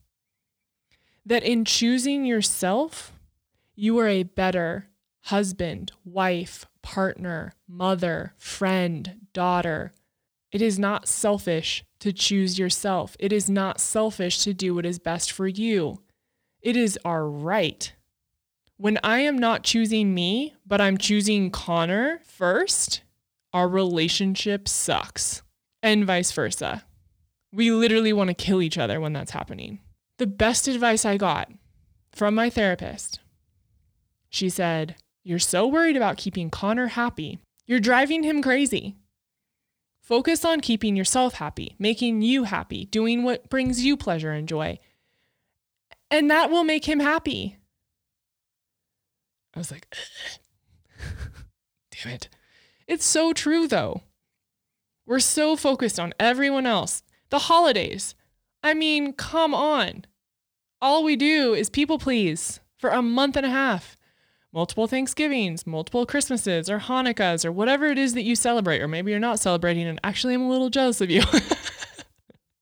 that 1.26 1.44
in 1.44 1.66
choosing 1.66 2.26
yourself, 2.26 3.14
you 3.76 3.98
are 4.00 4.08
a 4.08 4.24
better 4.24 4.90
husband, 5.28 5.92
wife, 6.04 6.66
partner, 6.82 7.54
mother, 7.68 8.34
friend, 8.38 9.28
daughter. 9.34 9.92
It 10.52 10.62
is 10.62 10.78
not 10.78 11.08
selfish 11.08 11.84
to 12.00 12.12
choose 12.12 12.60
yourself. 12.60 13.16
It 13.20 13.32
is 13.32 13.50
not 13.50 13.80
selfish 13.80 14.44
to 14.44 14.54
do 14.54 14.76
what 14.76 14.86
is 14.86 15.00
best 15.00 15.32
for 15.32 15.48
you. 15.48 16.02
It 16.62 16.76
is 16.76 17.00
our 17.06 17.28
right. 17.28 17.94
When 18.78 19.00
I 19.04 19.20
am 19.20 19.38
not 19.38 19.64
choosing 19.64 20.14
me, 20.14 20.54
but 20.66 20.82
I'm 20.82 20.98
choosing 20.98 21.52
Connor 21.52 22.20
first, 22.26 23.02
our 23.54 23.68
relationship 23.70 24.68
sucks, 24.68 25.42
and 25.82 26.06
vice 26.06 26.32
versa. 26.32 26.84
We 27.54 27.72
literally 27.72 28.14
want 28.14 28.30
to 28.30 28.34
kill 28.34 28.62
each 28.62 28.78
other 28.78 29.00
when 29.00 29.14
that's 29.14 29.32
happening. 29.32 29.80
The 30.24 30.28
best 30.28 30.70
advice 30.70 31.04
I 31.04 31.18
got 31.18 31.52
from 32.14 32.34
my 32.34 32.50
therapist 32.50 33.20
she 34.30 34.48
said, 34.48 34.96
You're 35.22 35.38
so 35.38 35.68
worried 35.68 35.98
about 35.98 36.16
keeping 36.16 36.50
Connor 36.50 36.88
happy. 36.88 37.40
You're 37.66 37.82
driving 37.82 38.24
him 38.24 38.42
crazy. 38.42 38.96
Focus 40.02 40.46
on 40.46 40.62
keeping 40.62 40.96
yourself 40.96 41.34
happy, 41.34 41.76
making 41.78 42.22
you 42.22 42.46
happy, 42.46 42.86
doing 42.86 43.24
what 43.24 43.50
brings 43.50 43.84
you 43.84 43.98
pleasure 43.98 44.32
and 44.32 44.48
joy. 44.48 44.80
And 46.10 46.32
that 46.32 46.50
will 46.50 46.64
make 46.64 46.86
him 46.86 47.02
happy. 47.02 47.58
I 49.54 49.60
was 49.60 49.72
like, 49.72 49.94
damn 51.92 52.14
it. 52.14 52.30
It's 52.88 53.06
so 53.06 53.34
true, 53.34 53.68
though. 53.68 54.04
We're 55.06 55.20
so 55.20 55.58
focused 55.58 56.00
on 56.00 56.14
everyone 56.18 56.66
else. 56.66 57.04
The 57.30 57.40
holidays. 57.40 58.16
I 58.64 58.74
mean, 58.74 59.12
come 59.12 59.54
on. 59.54 60.06
All 60.84 61.04
we 61.06 61.16
do 61.16 61.54
is 61.54 61.70
people 61.70 61.98
please 61.98 62.60
for 62.78 62.90
a 62.90 63.02
month 63.02 63.38
and 63.38 63.46
a 63.46 63.50
half 63.50 63.96
multiple 64.52 64.86
Thanksgivings, 64.86 65.66
multiple 65.66 66.06
Christmases, 66.06 66.70
or 66.70 66.78
Hanukkahs, 66.80 67.46
or 67.46 67.54
whatever 67.54 67.86
it 67.86 67.98
is 67.98 68.16
that 68.16 68.24
you 68.24 68.36
celebrate, 68.36 68.82
or 68.82 68.90
maybe 68.90 69.10
you're 69.10 69.18
not 69.18 69.40
celebrating, 69.40 69.88
and 69.88 69.98
actually, 70.04 70.34
I'm 70.34 70.42
a 70.42 70.50
little 70.50 70.70
jealous 70.70 71.00
of 71.00 71.10
you. 71.10 71.24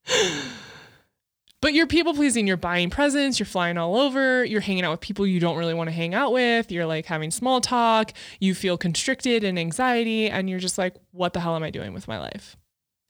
but 1.62 1.74
you're 1.74 1.88
people 1.88 2.14
pleasing, 2.14 2.46
you're 2.46 2.58
buying 2.58 2.92
presents, 2.92 3.40
you're 3.40 3.48
flying 3.48 3.80
all 3.80 3.98
over, 3.98 4.46
you're 4.46 4.62
hanging 4.62 4.86
out 4.86 4.92
with 4.92 5.02
people 5.02 5.26
you 5.26 5.40
don't 5.40 5.58
really 5.58 5.74
want 5.74 5.88
to 5.88 5.96
hang 5.96 6.14
out 6.14 6.32
with, 6.32 6.72
you're 6.72 6.86
like 6.86 7.08
having 7.08 7.32
small 7.32 7.60
talk, 7.60 8.14
you 8.40 8.54
feel 8.54 8.78
constricted 8.78 9.44
and 9.44 9.58
anxiety, 9.58 10.30
and 10.30 10.48
you're 10.48 10.60
just 10.60 10.78
like, 10.78 10.96
what 11.10 11.34
the 11.34 11.40
hell 11.40 11.56
am 11.56 11.64
I 11.64 11.72
doing 11.72 11.92
with 11.92 12.08
my 12.08 12.20
life? 12.20 12.56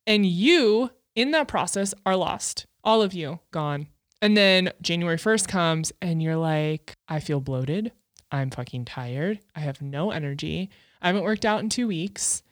And 0.07 0.25
you, 0.25 0.89
in 1.15 1.31
that 1.31 1.49
process, 1.49 1.93
are 2.05 2.15
lost. 2.15 2.65
All 2.81 3.01
of 3.01 3.13
you, 3.13 3.41
gone. 3.51 3.87
And 4.21 4.37
then 4.37 4.71
January 4.81 5.17
1st 5.17 5.47
comes, 5.47 5.91
and 6.01 6.21
you're 6.21 6.37
like, 6.37 6.95
I 7.07 7.19
feel 7.19 7.39
bloated. 7.39 7.91
I'm 8.31 8.51
fucking 8.51 8.85
tired. 8.85 9.39
I 9.55 9.61
have 9.61 9.81
no 9.81 10.11
energy. 10.11 10.69
I 11.01 11.07
haven't 11.07 11.23
worked 11.23 11.45
out 11.45 11.61
in 11.61 11.69
two 11.69 11.87
weeks. 11.87 12.43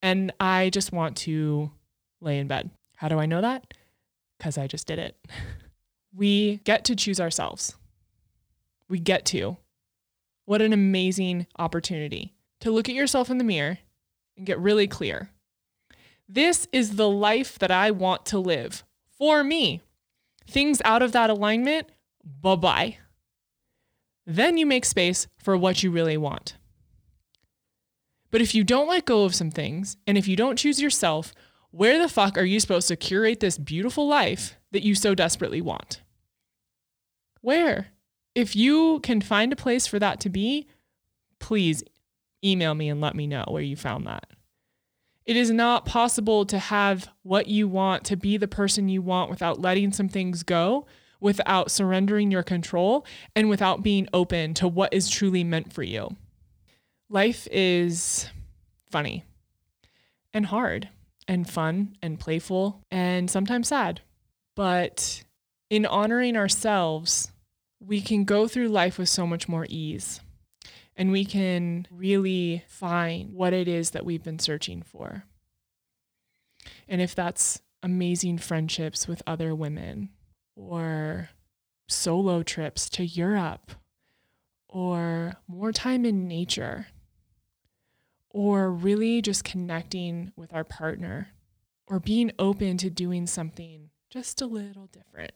And 0.00 0.32
I 0.38 0.70
just 0.70 0.92
want 0.92 1.16
to 1.18 1.72
lay 2.20 2.38
in 2.38 2.46
bed. 2.46 2.70
How 2.96 3.08
do 3.08 3.18
I 3.18 3.26
know 3.26 3.40
that? 3.40 3.74
Because 4.38 4.56
I 4.56 4.68
just 4.68 4.86
did 4.86 4.98
it. 4.98 5.16
we 6.14 6.58
get 6.64 6.84
to 6.84 6.96
choose 6.96 7.20
ourselves. 7.20 7.76
We 8.88 9.00
get 9.00 9.24
to. 9.26 9.56
What 10.44 10.62
an 10.62 10.72
amazing 10.72 11.46
opportunity 11.58 12.32
to 12.60 12.70
look 12.70 12.88
at 12.88 12.94
yourself 12.94 13.28
in 13.28 13.38
the 13.38 13.44
mirror 13.44 13.78
and 14.36 14.46
get 14.46 14.58
really 14.58 14.86
clear. 14.86 15.30
This 16.28 16.68
is 16.72 16.96
the 16.96 17.08
life 17.08 17.58
that 17.58 17.70
I 17.70 17.90
want 17.90 18.24
to 18.26 18.38
live 18.38 18.84
for 19.18 19.42
me. 19.42 19.82
Things 20.48 20.80
out 20.84 21.02
of 21.02 21.12
that 21.12 21.28
alignment, 21.28 21.88
bye 22.24 22.56
bye. 22.56 22.96
Then 24.26 24.56
you 24.56 24.66
make 24.66 24.84
space 24.84 25.26
for 25.38 25.56
what 25.56 25.82
you 25.82 25.90
really 25.90 26.16
want. 26.16 26.56
But 28.30 28.40
if 28.40 28.54
you 28.54 28.64
don't 28.64 28.88
let 28.88 29.04
go 29.04 29.24
of 29.24 29.34
some 29.34 29.50
things, 29.50 29.96
and 30.06 30.16
if 30.16 30.26
you 30.28 30.36
don't 30.36 30.58
choose 30.58 30.80
yourself, 30.80 31.34
where 31.70 31.98
the 31.98 32.08
fuck 32.08 32.38
are 32.38 32.44
you 32.44 32.60
supposed 32.60 32.88
to 32.88 32.96
curate 32.96 33.40
this 33.40 33.58
beautiful 33.58 34.06
life 34.06 34.56
that 34.72 34.82
you 34.82 34.94
so 34.94 35.14
desperately 35.14 35.60
want? 35.60 36.02
Where? 37.40 37.88
If 38.34 38.56
you 38.56 39.00
can 39.00 39.20
find 39.20 39.52
a 39.52 39.56
place 39.56 39.86
for 39.86 39.98
that 39.98 40.20
to 40.20 40.30
be, 40.30 40.66
please 41.38 41.82
email 42.44 42.74
me 42.74 42.88
and 42.88 43.00
let 43.00 43.14
me 43.14 43.26
know 43.26 43.44
where 43.48 43.62
you 43.62 43.76
found 43.76 44.06
that. 44.06 44.26
It 45.28 45.36
is 45.36 45.50
not 45.50 45.84
possible 45.84 46.44
to 46.46 46.58
have 46.58 47.08
what 47.22 47.46
you 47.46 47.68
want, 47.68 48.04
to 48.06 48.16
be 48.16 48.36
the 48.38 48.48
person 48.48 48.88
you 48.88 49.02
want 49.02 49.30
without 49.30 49.60
letting 49.60 49.92
some 49.92 50.08
things 50.08 50.42
go 50.42 50.86
without 51.20 51.70
surrendering 51.70 52.30
your 52.30 52.42
control 52.42 53.04
and 53.34 53.48
without 53.48 53.82
being 53.82 54.08
open 54.12 54.54
to 54.54 54.68
what 54.68 54.92
is 54.92 55.08
truly 55.08 55.44
meant 55.44 55.72
for 55.72 55.82
you. 55.82 56.08
Life 57.08 57.48
is 57.50 58.28
funny 58.90 59.24
and 60.32 60.46
hard 60.46 60.88
and 61.26 61.48
fun 61.48 61.96
and 62.02 62.20
playful 62.20 62.84
and 62.90 63.30
sometimes 63.30 63.68
sad. 63.68 64.00
But 64.54 65.24
in 65.70 65.86
honoring 65.86 66.36
ourselves, 66.36 67.32
we 67.80 68.00
can 68.00 68.24
go 68.24 68.48
through 68.48 68.68
life 68.68 68.98
with 68.98 69.08
so 69.08 69.26
much 69.26 69.48
more 69.48 69.66
ease 69.68 70.20
and 70.98 71.10
we 71.10 71.24
can 71.24 71.86
really 71.90 72.62
find 72.68 73.32
what 73.32 73.54
it 73.54 73.68
is 73.68 73.92
that 73.92 74.04
we've 74.04 74.22
been 74.22 74.38
searching 74.38 74.82
for. 74.82 75.24
And 76.86 77.00
if 77.00 77.14
that's 77.14 77.62
amazing 77.82 78.36
friendships 78.36 79.08
with 79.08 79.22
other 79.26 79.54
women, 79.54 80.10
or 80.58 81.30
solo 81.86 82.42
trips 82.42 82.90
to 82.90 83.04
Europe 83.04 83.70
or 84.68 85.36
more 85.46 85.72
time 85.72 86.04
in 86.04 86.26
nature 86.26 86.88
or 88.28 88.70
really 88.70 89.22
just 89.22 89.44
connecting 89.44 90.32
with 90.36 90.52
our 90.52 90.64
partner 90.64 91.28
or 91.86 92.00
being 92.00 92.30
open 92.38 92.76
to 92.76 92.90
doing 92.90 93.26
something 93.26 93.88
just 94.10 94.42
a 94.42 94.46
little 94.46 94.88
different 94.88 95.32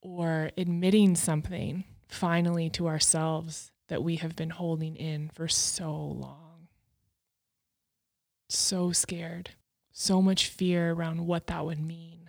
or 0.00 0.50
admitting 0.56 1.14
something 1.14 1.84
finally 2.08 2.70
to 2.70 2.86
ourselves 2.86 3.71
that 3.92 4.02
we 4.02 4.16
have 4.16 4.34
been 4.34 4.50
holding 4.50 4.96
in 4.96 5.28
for 5.28 5.46
so 5.46 5.92
long. 5.94 6.68
So 8.48 8.90
scared, 8.90 9.50
so 9.92 10.20
much 10.20 10.48
fear 10.48 10.92
around 10.92 11.26
what 11.26 11.46
that 11.46 11.64
would 11.64 11.80
mean 11.80 12.22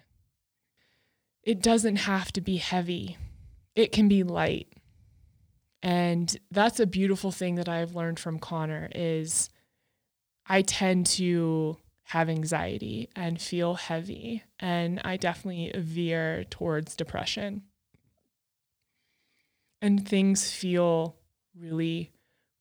it 1.44 1.62
doesn't 1.62 1.98
have 1.98 2.32
to 2.32 2.42
be 2.42 2.58
heavy, 2.58 3.18
it 3.76 3.92
can 3.92 4.08
be 4.08 4.24
light. 4.24 4.68
And 5.82 6.36
that's 6.50 6.80
a 6.80 6.88
beautiful 6.88 7.32
thing 7.32 7.56
that 7.56 7.68
I've 7.68 7.96
learned 7.96 8.18
from 8.18 8.40
Connor 8.40 8.90
is 8.96 9.50
I 10.48 10.62
tend 10.62 11.06
to 11.08 11.78
have 12.04 12.30
anxiety 12.30 13.10
and 13.16 13.42
feel 13.42 13.74
heavy 13.76 14.44
and 14.60 15.02
I 15.04 15.18
definitely 15.18 15.74
veer 15.76 16.46
towards 16.46 16.96
depression. 16.96 17.64
And 19.82 20.08
things 20.08 20.50
feel 20.50 21.18
really 21.60 22.12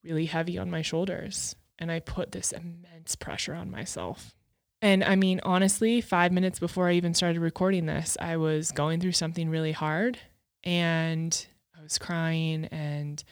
really 0.05 0.27
heavy 0.27 0.59
on 0.59 0.71
my 0.71 0.83
shoulders 0.83 1.55
and 1.79 1.91
I 1.91 2.01
put 2.01 2.33
this 2.33 2.53
immense 2.53 3.17
pressure 3.17 3.55
on 3.55 3.71
myself. 3.71 4.35
And 4.81 5.05
I 5.05 5.17
mean, 5.17 5.41
honestly, 5.45 6.01
five 6.01 6.33
minutes 6.33 6.59
before 6.59 6.89
I 6.89 6.95
even 6.95 7.15
started 7.15 7.41
recording 7.41 7.87
this, 7.87 8.17
I 8.21 8.37
was 8.37 8.73
going 8.73 9.01
through 9.01 9.13
something 9.13 9.49
really 9.49 9.73
hard 9.73 10.19
and 10.65 11.47
I 11.79 11.83
was 11.83 11.99
crying. 11.99 12.67
And 12.67 13.23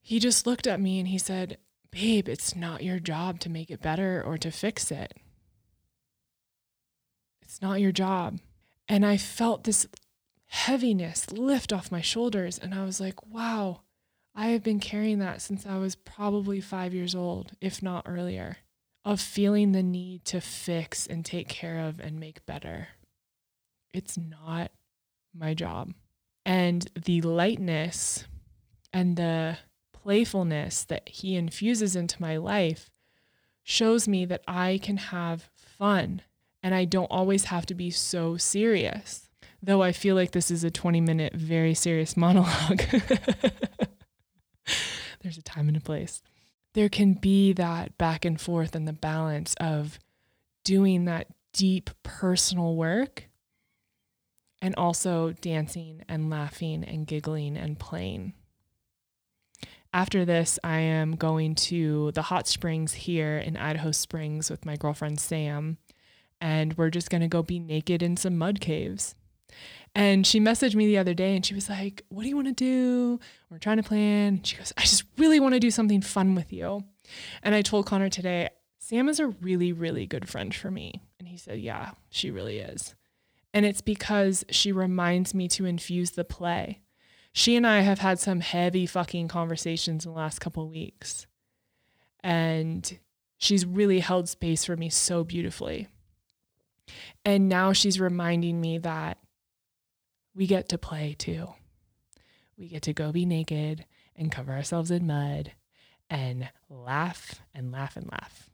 he 0.00 0.18
just 0.18 0.46
looked 0.46 0.66
at 0.66 0.80
me 0.80 0.98
and 0.98 1.08
he 1.08 1.18
said, 1.18 1.58
Babe, 1.90 2.28
it's 2.28 2.56
not 2.56 2.82
your 2.82 2.98
job 2.98 3.40
to 3.40 3.50
make 3.50 3.70
it 3.70 3.82
better 3.82 4.22
or 4.24 4.38
to 4.38 4.50
fix 4.50 4.90
it. 4.90 5.14
It's 7.42 7.60
not 7.60 7.80
your 7.80 7.92
job. 7.92 8.38
And 8.88 9.04
I 9.04 9.18
felt 9.18 9.64
this 9.64 9.86
heaviness 10.46 11.30
lift 11.30 11.72
off 11.72 11.92
my 11.92 12.00
shoulders. 12.00 12.58
And 12.58 12.74
I 12.74 12.84
was 12.84 13.00
like, 13.00 13.26
wow, 13.26 13.82
I 14.34 14.48
have 14.48 14.62
been 14.62 14.80
carrying 14.80 15.18
that 15.18 15.42
since 15.42 15.66
I 15.66 15.76
was 15.76 15.94
probably 15.94 16.60
five 16.60 16.94
years 16.94 17.14
old, 17.14 17.52
if 17.60 17.82
not 17.82 18.06
earlier 18.06 18.58
of 19.04 19.20
feeling 19.20 19.72
the 19.72 19.82
need 19.82 20.24
to 20.24 20.40
fix 20.40 21.06
and 21.06 21.24
take 21.24 21.48
care 21.48 21.80
of 21.80 21.98
and 22.00 22.20
make 22.20 22.46
better. 22.46 22.88
It's 23.92 24.16
not 24.16 24.70
my 25.34 25.54
job. 25.54 25.92
And 26.46 26.88
the 26.94 27.20
lightness 27.22 28.26
and 28.92 29.16
the 29.16 29.58
playfulness 29.92 30.84
that 30.84 31.08
he 31.08 31.36
infuses 31.36 31.96
into 31.96 32.20
my 32.20 32.36
life 32.36 32.90
shows 33.62 34.08
me 34.08 34.24
that 34.26 34.42
I 34.46 34.80
can 34.82 34.96
have 34.96 35.50
fun. 35.56 36.22
And 36.62 36.74
I 36.74 36.84
don't 36.84 37.10
always 37.10 37.44
have 37.44 37.66
to 37.66 37.74
be 37.74 37.90
so 37.90 38.36
serious. 38.36 39.28
Though 39.60 39.82
I 39.82 39.92
feel 39.92 40.14
like 40.14 40.30
this 40.30 40.50
is 40.50 40.64
a 40.64 40.70
20 40.70 41.00
minute, 41.00 41.34
very 41.34 41.74
serious 41.74 42.16
monologue. 42.16 42.82
There's 45.22 45.38
a 45.38 45.42
time 45.42 45.68
and 45.68 45.76
a 45.76 45.80
place. 45.80 46.22
There 46.74 46.88
can 46.88 47.14
be 47.14 47.52
that 47.52 47.96
back 47.98 48.24
and 48.24 48.40
forth 48.40 48.74
and 48.74 48.88
the 48.88 48.92
balance 48.92 49.54
of 49.60 49.98
doing 50.64 51.04
that 51.04 51.28
deep 51.52 51.90
personal 52.02 52.76
work 52.76 53.28
and 54.60 54.74
also 54.76 55.32
dancing 55.32 56.02
and 56.08 56.30
laughing 56.30 56.84
and 56.84 57.06
giggling 57.06 57.56
and 57.56 57.78
playing. 57.78 58.32
After 59.92 60.24
this, 60.24 60.58
I 60.64 60.78
am 60.78 61.16
going 61.16 61.54
to 61.56 62.12
the 62.12 62.22
hot 62.22 62.48
springs 62.48 62.94
here 62.94 63.36
in 63.36 63.58
Idaho 63.58 63.90
Springs 63.90 64.50
with 64.50 64.64
my 64.64 64.76
girlfriend 64.76 65.20
Sam, 65.20 65.76
and 66.40 66.74
we're 66.78 66.88
just 66.88 67.10
going 67.10 67.20
to 67.20 67.28
go 67.28 67.42
be 67.42 67.58
naked 67.58 68.02
in 68.02 68.16
some 68.16 68.38
mud 68.38 68.60
caves. 68.60 69.14
And 69.94 70.26
she 70.26 70.40
messaged 70.40 70.74
me 70.74 70.86
the 70.86 70.98
other 70.98 71.12
day 71.12 71.36
and 71.36 71.44
she 71.44 71.54
was 71.54 71.68
like, 71.68 72.02
What 72.08 72.22
do 72.22 72.28
you 72.28 72.36
want 72.36 72.48
to 72.48 72.54
do? 72.54 73.20
We're 73.50 73.58
trying 73.58 73.76
to 73.76 73.82
plan. 73.82 74.42
She 74.42 74.56
goes, 74.56 74.72
I 74.76 74.82
just 74.82 75.04
really 75.18 75.38
want 75.38 75.54
to 75.54 75.60
do 75.60 75.70
something 75.70 76.00
fun 76.00 76.34
with 76.34 76.52
you. 76.52 76.84
And 77.42 77.54
I 77.54 77.62
told 77.62 77.86
Connor 77.86 78.08
today, 78.08 78.48
Sam 78.78 79.08
is 79.08 79.20
a 79.20 79.28
really, 79.28 79.72
really 79.72 80.06
good 80.06 80.28
friend 80.28 80.54
for 80.54 80.70
me. 80.70 81.02
And 81.18 81.28
he 81.28 81.36
said, 81.36 81.60
Yeah, 81.60 81.92
she 82.10 82.30
really 82.30 82.58
is. 82.58 82.94
And 83.54 83.66
it's 83.66 83.82
because 83.82 84.44
she 84.50 84.72
reminds 84.72 85.34
me 85.34 85.46
to 85.48 85.66
infuse 85.66 86.12
the 86.12 86.24
play. 86.24 86.80
She 87.34 87.56
and 87.56 87.66
I 87.66 87.80
have 87.80 87.98
had 87.98 88.18
some 88.18 88.40
heavy 88.40 88.86
fucking 88.86 89.28
conversations 89.28 90.04
in 90.04 90.12
the 90.12 90.16
last 90.16 90.40
couple 90.40 90.68
weeks. 90.68 91.26
And 92.20 92.98
she's 93.38 93.66
really 93.66 94.00
held 94.00 94.28
space 94.28 94.64
for 94.64 94.76
me 94.76 94.88
so 94.88 95.22
beautifully. 95.24 95.88
And 97.24 97.48
now 97.48 97.72
she's 97.72 98.00
reminding 98.00 98.60
me 98.60 98.78
that 98.78 99.18
we 100.34 100.46
get 100.46 100.68
to 100.70 100.78
play 100.78 101.14
too. 101.18 101.48
We 102.56 102.68
get 102.68 102.82
to 102.82 102.92
go 102.92 103.12
be 103.12 103.26
naked 103.26 103.86
and 104.16 104.30
cover 104.30 104.52
ourselves 104.52 104.90
in 104.90 105.06
mud 105.06 105.52
and 106.08 106.50
laugh 106.68 107.40
and 107.54 107.72
laugh 107.72 107.96
and 107.96 108.10
laugh. 108.10 108.48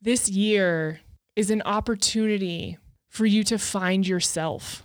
This 0.00 0.28
year 0.28 1.00
is 1.34 1.50
an 1.50 1.62
opportunity 1.62 2.78
for 3.08 3.26
you 3.26 3.42
to 3.44 3.58
find 3.58 4.06
yourself, 4.06 4.84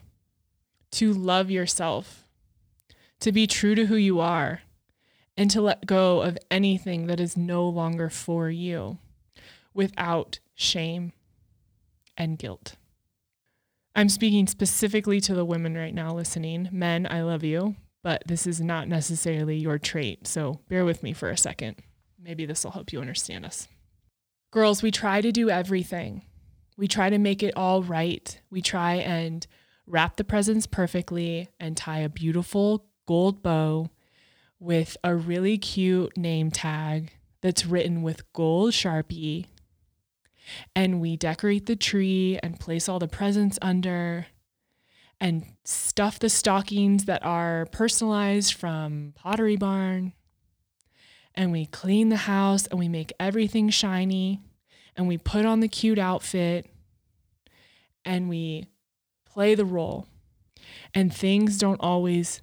to 0.91 1.13
love 1.13 1.51
yourself, 1.51 2.25
to 3.19 3.31
be 3.31 3.45
true 3.45 3.75
to 3.75 3.85
who 3.85 3.95
you 3.95 4.19
are, 4.19 4.61
and 5.37 5.49
to 5.51 5.61
let 5.61 5.85
go 5.85 6.21
of 6.21 6.37
anything 6.49 7.07
that 7.07 7.19
is 7.19 7.37
no 7.37 7.67
longer 7.67 8.09
for 8.09 8.49
you 8.49 8.97
without 9.73 10.39
shame 10.55 11.13
and 12.17 12.37
guilt. 12.37 12.75
I'm 13.95 14.09
speaking 14.09 14.47
specifically 14.47 15.21
to 15.21 15.35
the 15.35 15.45
women 15.45 15.75
right 15.75 15.93
now 15.93 16.13
listening. 16.13 16.67
Men, 16.71 17.07
I 17.09 17.21
love 17.21 17.43
you, 17.43 17.75
but 18.01 18.23
this 18.25 18.47
is 18.47 18.59
not 18.59 18.87
necessarily 18.87 19.57
your 19.57 19.77
trait. 19.77 20.27
So 20.27 20.61
bear 20.67 20.83
with 20.83 21.03
me 21.03 21.13
for 21.13 21.29
a 21.29 21.37
second. 21.37 21.75
Maybe 22.19 22.45
this 22.45 22.63
will 22.63 22.71
help 22.71 22.91
you 22.91 23.01
understand 23.01 23.45
us. 23.45 23.67
Girls, 24.51 24.81
we 24.81 24.89
try 24.89 25.21
to 25.21 25.31
do 25.31 25.49
everything. 25.49 26.23
We 26.75 26.87
try 26.87 27.09
to 27.09 27.19
make 27.19 27.43
it 27.43 27.55
all 27.55 27.83
right. 27.83 28.39
We 28.49 28.61
try 28.61 28.95
and 28.95 29.45
wrap 29.85 30.15
the 30.15 30.23
presents 30.23 30.65
perfectly 30.65 31.49
and 31.59 31.77
tie 31.77 31.99
a 31.99 32.09
beautiful 32.09 32.87
gold 33.05 33.43
bow 33.43 33.89
with 34.59 34.97
a 35.03 35.15
really 35.15 35.57
cute 35.57 36.17
name 36.17 36.49
tag 36.49 37.11
that's 37.41 37.65
written 37.65 38.01
with 38.01 38.31
gold 38.33 38.71
Sharpie 38.71 39.47
and 40.75 40.99
we 41.01 41.17
decorate 41.17 41.65
the 41.65 41.75
tree 41.75 42.39
and 42.41 42.59
place 42.59 42.89
all 42.89 42.99
the 42.99 43.07
presents 43.07 43.57
under 43.61 44.27
and 45.19 45.45
stuff 45.63 46.19
the 46.19 46.29
stockings 46.29 47.05
that 47.05 47.23
are 47.23 47.65
personalized 47.71 48.53
from 48.53 49.13
Pottery 49.15 49.55
Barn. 49.55 50.13
And 51.35 51.51
we 51.51 51.65
clean 51.65 52.09
the 52.09 52.17
house 52.17 52.67
and 52.67 52.77
we 52.77 52.89
make 52.89 53.13
everything 53.19 53.69
shiny 53.69 54.41
and 54.95 55.07
we 55.07 55.17
put 55.17 55.45
on 55.45 55.61
the 55.61 55.67
cute 55.67 55.97
outfit 55.97 56.67
and 58.05 58.29
we 58.29 58.67
play 59.25 59.55
the 59.55 59.65
role. 59.65 60.07
And 60.93 61.13
things 61.13 61.57
don't 61.57 61.79
always 61.79 62.41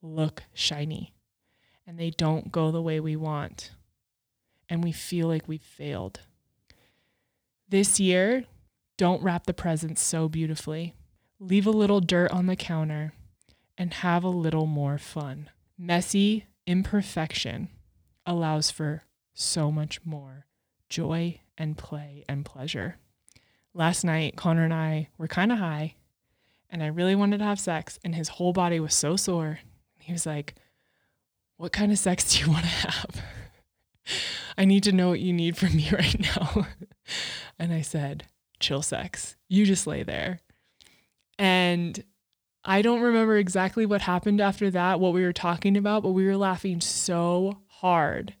look 0.00 0.44
shiny 0.54 1.14
and 1.86 1.98
they 1.98 2.10
don't 2.10 2.50
go 2.50 2.70
the 2.70 2.82
way 2.82 3.00
we 3.00 3.16
want. 3.16 3.72
And 4.68 4.82
we 4.82 4.92
feel 4.92 5.28
like 5.28 5.46
we've 5.46 5.60
failed. 5.60 6.20
This 7.68 7.98
year, 7.98 8.44
don't 8.96 9.22
wrap 9.22 9.46
the 9.46 9.52
presents 9.52 10.00
so 10.00 10.28
beautifully. 10.28 10.94
Leave 11.40 11.66
a 11.66 11.70
little 11.70 12.00
dirt 12.00 12.30
on 12.30 12.46
the 12.46 12.54
counter 12.54 13.12
and 13.76 13.92
have 13.94 14.22
a 14.22 14.28
little 14.28 14.66
more 14.66 14.98
fun. 14.98 15.50
Messy 15.76 16.46
imperfection 16.66 17.68
allows 18.24 18.70
for 18.70 19.02
so 19.34 19.72
much 19.72 20.00
more 20.04 20.46
joy 20.88 21.40
and 21.58 21.76
play 21.76 22.24
and 22.28 22.44
pleasure. 22.44 22.96
Last 23.74 24.04
night, 24.04 24.36
Connor 24.36 24.64
and 24.64 24.72
I 24.72 25.08
were 25.18 25.28
kind 25.28 25.50
of 25.50 25.58
high, 25.58 25.96
and 26.70 26.82
I 26.84 26.86
really 26.86 27.14
wanted 27.14 27.38
to 27.38 27.44
have 27.44 27.60
sex, 27.60 27.98
and 28.04 28.14
his 28.14 28.28
whole 28.28 28.52
body 28.52 28.80
was 28.80 28.94
so 28.94 29.16
sore. 29.16 29.58
He 29.98 30.12
was 30.12 30.24
like, 30.24 30.54
What 31.56 31.72
kind 31.72 31.90
of 31.90 31.98
sex 31.98 32.32
do 32.32 32.44
you 32.44 32.50
want 32.50 32.64
to 32.64 32.70
have? 32.70 33.22
I 34.56 34.64
need 34.64 34.84
to 34.84 34.92
know 34.92 35.10
what 35.10 35.20
you 35.20 35.32
need 35.32 35.56
from 35.56 35.76
me 35.76 35.90
right 35.92 36.18
now. 36.18 36.68
and 37.58 37.72
I 37.72 37.82
said, 37.82 38.26
chill 38.60 38.82
sex. 38.82 39.36
You 39.48 39.64
just 39.64 39.86
lay 39.86 40.02
there. 40.02 40.40
And 41.38 42.02
I 42.64 42.82
don't 42.82 43.00
remember 43.00 43.36
exactly 43.36 43.86
what 43.86 44.02
happened 44.02 44.40
after 44.40 44.70
that, 44.70 44.98
what 44.98 45.12
we 45.12 45.22
were 45.22 45.32
talking 45.32 45.76
about, 45.76 46.02
but 46.02 46.10
we 46.10 46.26
were 46.26 46.36
laughing 46.36 46.80
so 46.80 47.60
hard. 47.68 48.34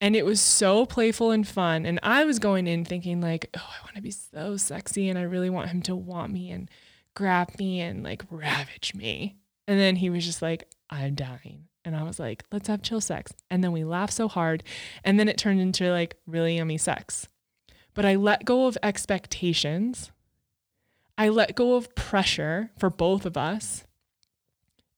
And 0.00 0.16
it 0.16 0.24
was 0.24 0.40
so 0.40 0.86
playful 0.86 1.30
and 1.30 1.46
fun. 1.46 1.86
And 1.86 2.00
I 2.02 2.24
was 2.24 2.38
going 2.38 2.66
in 2.66 2.84
thinking, 2.84 3.20
like, 3.20 3.50
oh, 3.56 3.60
I 3.60 3.84
want 3.84 3.96
to 3.96 4.02
be 4.02 4.10
so 4.10 4.56
sexy 4.56 5.08
and 5.08 5.18
I 5.18 5.22
really 5.22 5.50
want 5.50 5.68
him 5.68 5.82
to 5.82 5.94
want 5.94 6.32
me 6.32 6.50
and 6.50 6.68
grab 7.14 7.50
me 7.58 7.80
and 7.80 8.02
like 8.02 8.24
ravage 8.30 8.94
me. 8.94 9.36
And 9.68 9.78
then 9.78 9.96
he 9.96 10.10
was 10.10 10.24
just 10.24 10.42
like, 10.42 10.68
I'm 10.90 11.14
dying. 11.14 11.68
And 11.84 11.94
I 11.94 12.02
was 12.02 12.18
like, 12.18 12.44
let's 12.50 12.68
have 12.68 12.82
chill 12.82 13.00
sex. 13.00 13.32
And 13.50 13.62
then 13.62 13.72
we 13.72 13.84
laughed 13.84 14.12
so 14.12 14.28
hard. 14.28 14.62
And 15.04 15.20
then 15.20 15.28
it 15.28 15.38
turned 15.38 15.60
into 15.60 15.90
like 15.90 16.16
really 16.26 16.56
yummy 16.56 16.78
sex. 16.78 17.28
But 17.94 18.04
I 18.04 18.14
let 18.14 18.44
go 18.44 18.66
of 18.66 18.78
expectations. 18.82 20.10
I 21.18 21.28
let 21.28 21.54
go 21.54 21.74
of 21.74 21.94
pressure 21.94 22.70
for 22.78 22.90
both 22.90 23.26
of 23.26 23.36
us. 23.36 23.84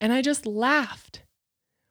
And 0.00 0.12
I 0.12 0.22
just 0.22 0.46
laughed, 0.46 1.22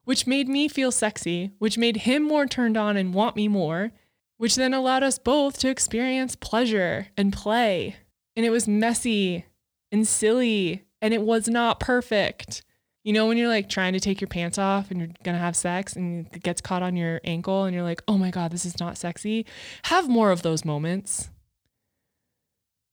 which 0.06 0.28
made 0.28 0.48
me 0.48 0.68
feel 0.68 0.92
sexy, 0.92 1.52
which 1.60 1.78
made 1.78 1.98
him 1.98 2.24
more 2.24 2.46
turned 2.46 2.78
on 2.78 2.96
and 2.96 3.14
want 3.14 3.36
me 3.36 3.48
more, 3.48 3.92
which 4.38 4.56
then 4.56 4.74
allowed 4.74 5.04
us 5.04 5.20
both 5.20 5.60
to 5.60 5.70
experience 5.70 6.36
pleasure 6.36 7.08
and 7.18 7.34
play. 7.34 7.96
And 8.36 8.46
it 8.46 8.50
was 8.50 8.68
messy 8.68 9.46
and 9.92 10.08
silly, 10.08 10.84
and 11.02 11.14
it 11.14 11.22
was 11.22 11.48
not 11.48 11.80
perfect. 11.80 12.64
You 13.04 13.12
know, 13.12 13.28
when 13.28 13.38
you're 13.38 13.50
like 13.50 13.68
trying 13.68 13.94
to 13.94 14.00
take 14.00 14.22
your 14.22 14.30
pants 14.30 14.58
off 14.58 14.90
and 14.90 15.00
you're 15.00 15.10
to 15.24 15.34
have 15.34 15.56
sex 15.56 15.96
and 15.96 16.28
it 16.32 16.42
gets 16.42 16.62
caught 16.62 16.84
on 16.84 16.96
your 16.96 17.20
ankle 17.26 17.66
and 17.66 17.74
you're 17.74 17.84
like, 17.84 18.02
oh 18.08 18.18
my 18.18 18.32
God, 18.32 18.52
this 18.52 18.66
is 18.66 18.80
not 18.80 18.98
sexy. 18.98 19.46
Have 19.84 20.08
more 20.08 20.32
of 20.32 20.42
those 20.42 20.64
moments. 20.64 21.30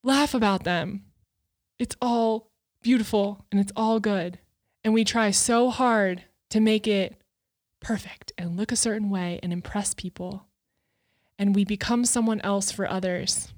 Laugh 0.02 0.34
about 0.34 0.64
them. 0.64 1.04
It's 1.78 1.96
all 2.02 2.50
beautiful 2.82 3.44
and 3.52 3.60
it's 3.60 3.72
all 3.76 4.00
good. 4.00 4.40
And 4.82 4.94
we 4.94 5.04
try 5.04 5.30
so 5.30 5.70
hard 5.70 6.24
to 6.50 6.58
make 6.58 6.88
it 6.88 7.20
perfect 7.80 8.32
and 8.36 8.56
look 8.56 8.72
a 8.72 8.76
certain 8.76 9.10
way 9.10 9.38
and 9.42 9.52
impress 9.52 9.94
people. 9.94 10.46
And 11.38 11.54
we 11.54 11.64
become 11.64 12.04
someone 12.04 12.40
else 12.40 12.72
for 12.72 12.88
others. 12.88 13.52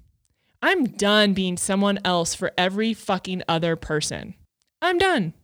I'm 0.60 0.84
done 0.84 1.32
being 1.32 1.56
someone 1.56 1.98
else 2.04 2.34
for 2.34 2.52
every 2.56 2.94
fucking 2.94 3.42
other 3.48 3.74
person. 3.74 4.34
I'm 4.80 4.98
done. 4.98 5.34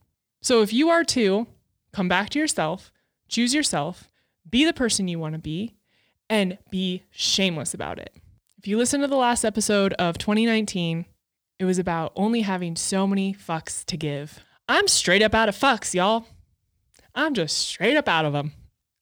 So 0.40 0.62
if 0.62 0.72
you 0.72 0.88
are 0.90 1.04
too, 1.04 1.46
come 1.92 2.08
back 2.08 2.30
to 2.30 2.38
yourself, 2.38 2.92
choose 3.28 3.54
yourself, 3.54 4.08
be 4.48 4.64
the 4.64 4.72
person 4.72 5.08
you 5.08 5.18
want 5.18 5.34
to 5.34 5.38
be, 5.38 5.74
and 6.30 6.58
be 6.70 7.02
shameless 7.10 7.74
about 7.74 7.98
it. 7.98 8.14
If 8.58 8.66
you 8.66 8.76
listen 8.76 9.00
to 9.00 9.06
the 9.06 9.16
last 9.16 9.44
episode 9.44 9.92
of 9.94 10.18
2019, 10.18 11.06
it 11.58 11.64
was 11.64 11.78
about 11.78 12.12
only 12.14 12.42
having 12.42 12.76
so 12.76 13.06
many 13.06 13.34
fucks 13.34 13.84
to 13.86 13.96
give. 13.96 14.40
I'm 14.68 14.88
straight 14.88 15.22
up 15.22 15.34
out 15.34 15.48
of 15.48 15.56
fucks, 15.56 15.94
y'all. 15.94 16.26
I'm 17.14 17.34
just 17.34 17.56
straight 17.58 17.96
up 17.96 18.08
out 18.08 18.24
of 18.24 18.32
them. 18.32 18.52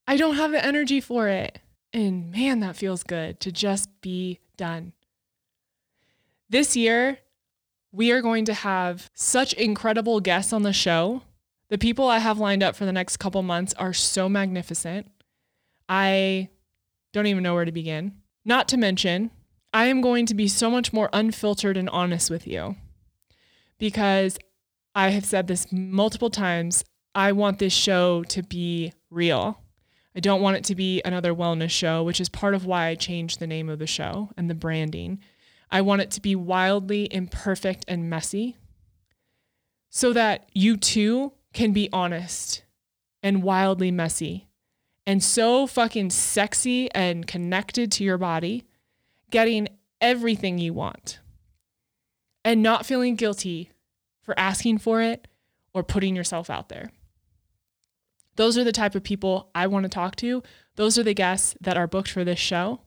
I 0.06 0.16
don't 0.16 0.36
have 0.36 0.52
the 0.52 0.64
energy 0.64 1.00
for 1.00 1.28
it. 1.28 1.58
And 1.92 2.30
man, 2.30 2.60
that 2.60 2.76
feels 2.76 3.02
good 3.02 3.40
to 3.40 3.52
just 3.52 3.88
be 4.00 4.40
done. 4.56 4.92
This 6.48 6.76
year, 6.76 7.18
we 7.92 8.12
are 8.12 8.20
going 8.20 8.44
to 8.44 8.54
have 8.54 9.10
such 9.14 9.52
incredible 9.54 10.20
guests 10.20 10.52
on 10.52 10.62
the 10.62 10.72
show. 10.72 11.22
The 11.68 11.78
people 11.78 12.08
I 12.08 12.18
have 12.18 12.38
lined 12.38 12.62
up 12.62 12.76
for 12.76 12.84
the 12.84 12.92
next 12.92 13.16
couple 13.16 13.42
months 13.42 13.74
are 13.74 13.92
so 13.92 14.28
magnificent. 14.28 15.10
I 15.88 16.48
don't 17.12 17.26
even 17.26 17.42
know 17.42 17.54
where 17.54 17.64
to 17.64 17.72
begin. 17.72 18.14
Not 18.44 18.68
to 18.68 18.76
mention, 18.76 19.30
I 19.72 19.86
am 19.86 20.00
going 20.00 20.26
to 20.26 20.34
be 20.34 20.48
so 20.48 20.70
much 20.70 20.92
more 20.92 21.10
unfiltered 21.12 21.76
and 21.76 21.90
honest 21.90 22.30
with 22.30 22.46
you 22.46 22.76
because 23.78 24.38
I 24.94 25.10
have 25.10 25.24
said 25.24 25.48
this 25.48 25.70
multiple 25.72 26.30
times. 26.30 26.84
I 27.14 27.32
want 27.32 27.58
this 27.58 27.72
show 27.72 28.22
to 28.24 28.42
be 28.42 28.92
real. 29.10 29.60
I 30.14 30.20
don't 30.20 30.40
want 30.40 30.56
it 30.56 30.64
to 30.64 30.74
be 30.74 31.02
another 31.04 31.34
wellness 31.34 31.70
show, 31.70 32.02
which 32.02 32.20
is 32.20 32.28
part 32.28 32.54
of 32.54 32.64
why 32.64 32.86
I 32.86 32.94
changed 32.94 33.38
the 33.38 33.46
name 33.46 33.68
of 33.68 33.78
the 33.78 33.86
show 33.86 34.30
and 34.36 34.48
the 34.48 34.54
branding. 34.54 35.18
I 35.70 35.80
want 35.80 36.00
it 36.00 36.10
to 36.12 36.22
be 36.22 36.36
wildly 36.36 37.12
imperfect 37.12 37.84
and 37.88 38.08
messy 38.08 38.56
so 39.90 40.12
that 40.12 40.48
you 40.54 40.76
too 40.76 41.32
can 41.56 41.72
be 41.72 41.88
honest 41.90 42.62
and 43.22 43.42
wildly 43.42 43.90
messy 43.90 44.46
and 45.06 45.24
so 45.24 45.66
fucking 45.66 46.10
sexy 46.10 46.90
and 46.92 47.26
connected 47.26 47.90
to 47.92 48.04
your 48.04 48.18
body, 48.18 48.64
getting 49.30 49.66
everything 50.00 50.58
you 50.58 50.74
want 50.74 51.18
and 52.44 52.62
not 52.62 52.84
feeling 52.84 53.16
guilty 53.16 53.70
for 54.22 54.38
asking 54.38 54.76
for 54.76 55.00
it 55.00 55.26
or 55.72 55.82
putting 55.82 56.14
yourself 56.14 56.50
out 56.50 56.68
there. 56.68 56.90
Those 58.36 58.58
are 58.58 58.64
the 58.64 58.70
type 58.70 58.94
of 58.94 59.02
people 59.02 59.48
I 59.54 59.66
want 59.66 59.84
to 59.84 59.88
talk 59.88 60.14
to. 60.16 60.42
Those 60.74 60.98
are 60.98 61.02
the 61.02 61.14
guests 61.14 61.56
that 61.62 61.78
are 61.78 61.86
booked 61.86 62.10
for 62.10 62.22
this 62.22 62.38
show. 62.38 62.82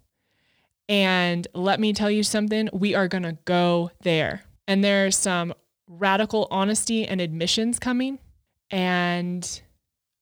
And 0.87 1.47
let 1.55 1.79
me 1.79 1.91
tell 1.91 2.11
you 2.11 2.21
something, 2.21 2.69
we 2.71 2.93
are 2.93 3.07
going 3.07 3.23
to 3.23 3.37
go 3.45 3.89
there. 4.03 4.43
And 4.67 4.83
there's 4.83 5.17
some 5.17 5.55
radical 5.87 6.47
honesty 6.51 7.07
and 7.07 7.19
admissions 7.19 7.79
coming. 7.79 8.19
And 8.71 9.61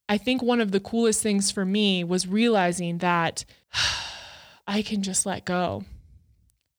I 0.10 0.18
think 0.18 0.42
one 0.42 0.62
of 0.62 0.72
the 0.72 0.80
coolest 0.80 1.22
things 1.22 1.52
for 1.52 1.66
me 1.66 2.04
was 2.04 2.28
realizing 2.28 3.00
that 3.00 3.46
I 4.68 4.82
can 4.82 5.02
just 5.02 5.26
let 5.26 5.46
go. 5.46 5.86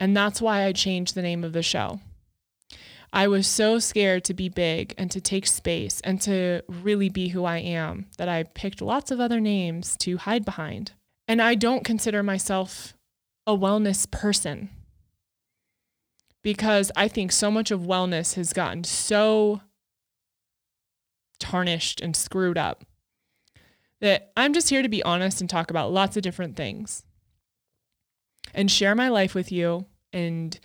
And 0.00 0.16
that's 0.16 0.40
why 0.40 0.64
I 0.64 0.72
changed 0.72 1.14
the 1.14 1.22
name 1.22 1.44
of 1.44 1.52
the 1.52 1.62
show. 1.62 2.00
I 3.12 3.26
was 3.26 3.46
so 3.46 3.78
scared 3.78 4.24
to 4.24 4.34
be 4.34 4.48
big 4.48 4.94
and 4.98 5.10
to 5.10 5.20
take 5.20 5.46
space 5.46 6.00
and 6.02 6.20
to 6.22 6.62
really 6.68 7.08
be 7.08 7.28
who 7.28 7.44
I 7.44 7.58
am 7.58 8.06
that 8.18 8.28
I 8.28 8.42
picked 8.42 8.82
lots 8.82 9.10
of 9.10 9.18
other 9.18 9.40
names 9.40 9.96
to 9.98 10.18
hide 10.18 10.44
behind. 10.44 10.92
And 11.26 11.40
I 11.40 11.54
don't 11.54 11.84
consider 11.84 12.22
myself 12.22 12.94
a 13.46 13.56
wellness 13.56 14.10
person 14.10 14.68
because 16.42 16.92
I 16.96 17.08
think 17.08 17.32
so 17.32 17.50
much 17.50 17.70
of 17.70 17.80
wellness 17.80 18.34
has 18.34 18.52
gotten 18.52 18.84
so 18.84 19.62
tarnished 21.38 22.00
and 22.00 22.14
screwed 22.14 22.58
up 22.58 22.84
that 24.00 24.32
I'm 24.36 24.52
just 24.52 24.70
here 24.70 24.82
to 24.82 24.88
be 24.88 25.02
honest 25.02 25.40
and 25.40 25.50
talk 25.50 25.70
about 25.70 25.92
lots 25.92 26.16
of 26.16 26.22
different 26.22 26.56
things 26.56 27.04
and 28.54 28.70
share 28.70 28.94
my 28.94 29.08
life 29.08 29.34
with 29.34 29.50
you 29.50 29.86
and 30.12 30.58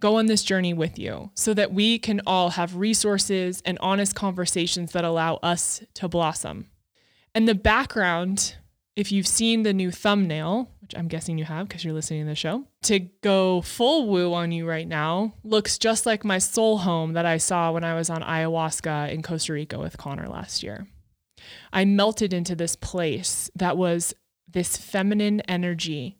go 0.00 0.16
on 0.16 0.26
this 0.26 0.42
journey 0.42 0.74
with 0.74 0.98
you 0.98 1.30
so 1.34 1.54
that 1.54 1.72
we 1.72 1.98
can 1.98 2.20
all 2.26 2.50
have 2.50 2.76
resources 2.76 3.62
and 3.64 3.78
honest 3.80 4.14
conversations 4.14 4.92
that 4.92 5.04
allow 5.04 5.36
us 5.36 5.82
to 5.94 6.08
blossom. 6.08 6.68
And 7.34 7.48
the 7.48 7.54
background, 7.54 8.56
if 8.96 9.10
you've 9.10 9.26
seen 9.26 9.62
the 9.62 9.72
new 9.72 9.90
thumbnail, 9.90 10.70
which 10.84 10.94
I'm 10.98 11.08
guessing 11.08 11.38
you 11.38 11.46
have 11.46 11.66
because 11.66 11.82
you're 11.82 11.94
listening 11.94 12.24
to 12.24 12.28
the 12.28 12.34
show, 12.34 12.64
to 12.82 12.98
go 13.22 13.62
full 13.62 14.06
woo 14.06 14.34
on 14.34 14.52
you 14.52 14.68
right 14.68 14.86
now, 14.86 15.32
looks 15.42 15.78
just 15.78 16.04
like 16.04 16.24
my 16.24 16.36
soul 16.36 16.78
home 16.78 17.14
that 17.14 17.24
I 17.24 17.38
saw 17.38 17.72
when 17.72 17.84
I 17.84 17.94
was 17.94 18.10
on 18.10 18.20
ayahuasca 18.20 19.10
in 19.10 19.22
Costa 19.22 19.54
Rica 19.54 19.78
with 19.78 19.96
Connor 19.96 20.28
last 20.28 20.62
year. 20.62 20.86
I 21.72 21.86
melted 21.86 22.34
into 22.34 22.54
this 22.54 22.76
place 22.76 23.50
that 23.56 23.78
was 23.78 24.12
this 24.46 24.76
feminine 24.76 25.40
energy 25.48 26.18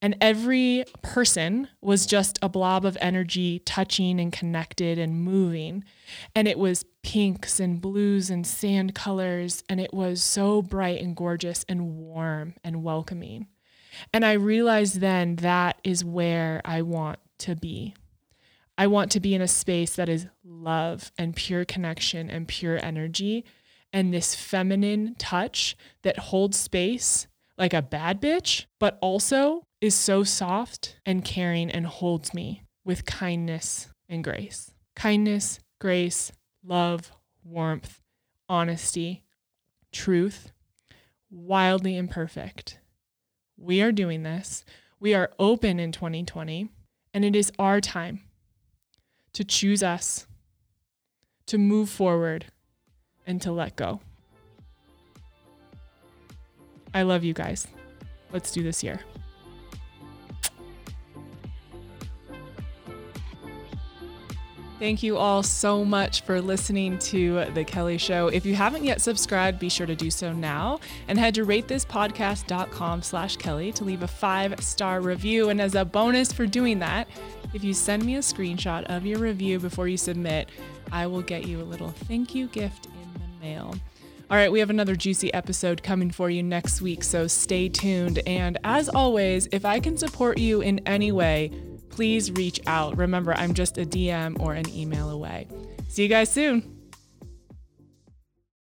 and 0.00 0.16
every 0.20 0.84
person 1.02 1.68
was 1.80 2.06
just 2.06 2.38
a 2.40 2.48
blob 2.48 2.84
of 2.84 2.96
energy 3.00 3.58
touching 3.60 4.20
and 4.20 4.32
connected 4.32 4.98
and 4.98 5.22
moving. 5.22 5.84
And 6.34 6.46
it 6.46 6.58
was 6.58 6.84
pinks 7.02 7.58
and 7.58 7.80
blues 7.80 8.30
and 8.30 8.46
sand 8.46 8.94
colors. 8.94 9.64
And 9.68 9.80
it 9.80 9.92
was 9.92 10.22
so 10.22 10.62
bright 10.62 11.02
and 11.02 11.16
gorgeous 11.16 11.64
and 11.68 11.96
warm 11.96 12.54
and 12.62 12.84
welcoming. 12.84 13.48
And 14.12 14.24
I 14.24 14.32
realized 14.32 15.00
then 15.00 15.36
that 15.36 15.80
is 15.84 16.04
where 16.04 16.60
I 16.64 16.82
want 16.82 17.18
to 17.40 17.56
be. 17.56 17.94
I 18.76 18.86
want 18.86 19.10
to 19.12 19.20
be 19.20 19.34
in 19.34 19.42
a 19.42 19.48
space 19.48 19.96
that 19.96 20.08
is 20.08 20.28
love 20.44 21.10
and 21.18 21.34
pure 21.34 21.64
connection 21.64 22.30
and 22.30 22.46
pure 22.46 22.78
energy 22.82 23.44
and 23.92 24.12
this 24.12 24.34
feminine 24.34 25.16
touch 25.18 25.76
that 26.02 26.18
holds 26.18 26.56
space 26.56 27.26
like 27.56 27.74
a 27.74 27.82
bad 27.82 28.20
bitch, 28.20 28.66
but 28.78 28.98
also 29.00 29.66
is 29.80 29.94
so 29.94 30.22
soft 30.22 30.96
and 31.04 31.24
caring 31.24 31.70
and 31.70 31.86
holds 31.86 32.32
me 32.32 32.62
with 32.84 33.04
kindness 33.04 33.88
and 34.08 34.22
grace. 34.22 34.72
Kindness, 34.94 35.58
grace, 35.80 36.32
love, 36.64 37.12
warmth, 37.44 38.00
honesty, 38.48 39.24
truth, 39.92 40.52
wildly 41.30 41.96
imperfect. 41.96 42.78
We 43.60 43.82
are 43.82 43.90
doing 43.90 44.22
this. 44.22 44.64
We 45.00 45.14
are 45.14 45.32
open 45.38 45.80
in 45.80 45.90
2020, 45.90 46.68
and 47.12 47.24
it 47.24 47.34
is 47.34 47.50
our 47.58 47.80
time 47.80 48.20
to 49.32 49.44
choose 49.44 49.82
us, 49.82 50.26
to 51.46 51.58
move 51.58 51.90
forward, 51.90 52.46
and 53.26 53.42
to 53.42 53.50
let 53.50 53.74
go. 53.74 54.00
I 56.94 57.02
love 57.02 57.24
you 57.24 57.34
guys. 57.34 57.66
Let's 58.32 58.52
do 58.52 58.62
this 58.62 58.82
year. 58.82 59.00
Thank 64.78 65.02
you 65.02 65.16
all 65.16 65.42
so 65.42 65.84
much 65.84 66.20
for 66.20 66.40
listening 66.40 67.00
to 67.00 67.46
The 67.52 67.64
Kelli 67.64 67.98
Show. 67.98 68.28
If 68.28 68.46
you 68.46 68.54
haven't 68.54 68.84
yet 68.84 69.00
subscribed, 69.00 69.58
be 69.58 69.68
sure 69.68 69.88
to 69.88 69.96
do 69.96 70.08
so 70.08 70.32
now 70.32 70.78
and 71.08 71.18
head 71.18 71.34
to 71.34 71.44
ratethispodcast.com 71.44 73.02
slash 73.02 73.36
Kelli 73.38 73.74
to 73.74 73.82
leave 73.82 74.04
a 74.04 74.08
five-star 74.08 75.00
review. 75.00 75.48
And 75.48 75.60
as 75.60 75.74
a 75.74 75.84
bonus 75.84 76.32
for 76.32 76.46
doing 76.46 76.78
that, 76.78 77.08
if 77.52 77.64
you 77.64 77.74
send 77.74 78.04
me 78.04 78.14
a 78.16 78.20
screenshot 78.20 78.84
of 78.84 79.04
your 79.04 79.18
review 79.18 79.58
before 79.58 79.88
you 79.88 79.96
submit, 79.96 80.48
I 80.92 81.08
will 81.08 81.22
get 81.22 81.44
you 81.48 81.60
a 81.60 81.64
little 81.64 81.90
thank 81.90 82.36
you 82.36 82.46
gift 82.46 82.86
in 82.86 83.12
the 83.14 83.44
mail. 83.44 83.74
All 84.30 84.36
right, 84.36 84.52
we 84.52 84.60
have 84.60 84.70
another 84.70 84.94
juicy 84.94 85.34
episode 85.34 85.82
coming 85.82 86.12
for 86.12 86.30
you 86.30 86.42
next 86.42 86.82
week, 86.82 87.02
so 87.02 87.26
stay 87.26 87.68
tuned. 87.68 88.20
And 88.28 88.58
as 88.62 88.88
always, 88.88 89.48
if 89.50 89.64
I 89.64 89.80
can 89.80 89.96
support 89.96 90.38
you 90.38 90.60
in 90.60 90.80
any 90.86 91.10
way, 91.10 91.50
please 91.90 92.30
reach 92.32 92.60
out. 92.66 92.96
Remember, 92.96 93.32
I'm 93.34 93.54
just 93.54 93.78
a 93.78 93.84
DM 93.84 94.40
or 94.40 94.54
an 94.54 94.68
email 94.68 95.10
away. 95.10 95.48
See 95.88 96.02
you 96.02 96.08
guys 96.08 96.30
soon. 96.30 96.77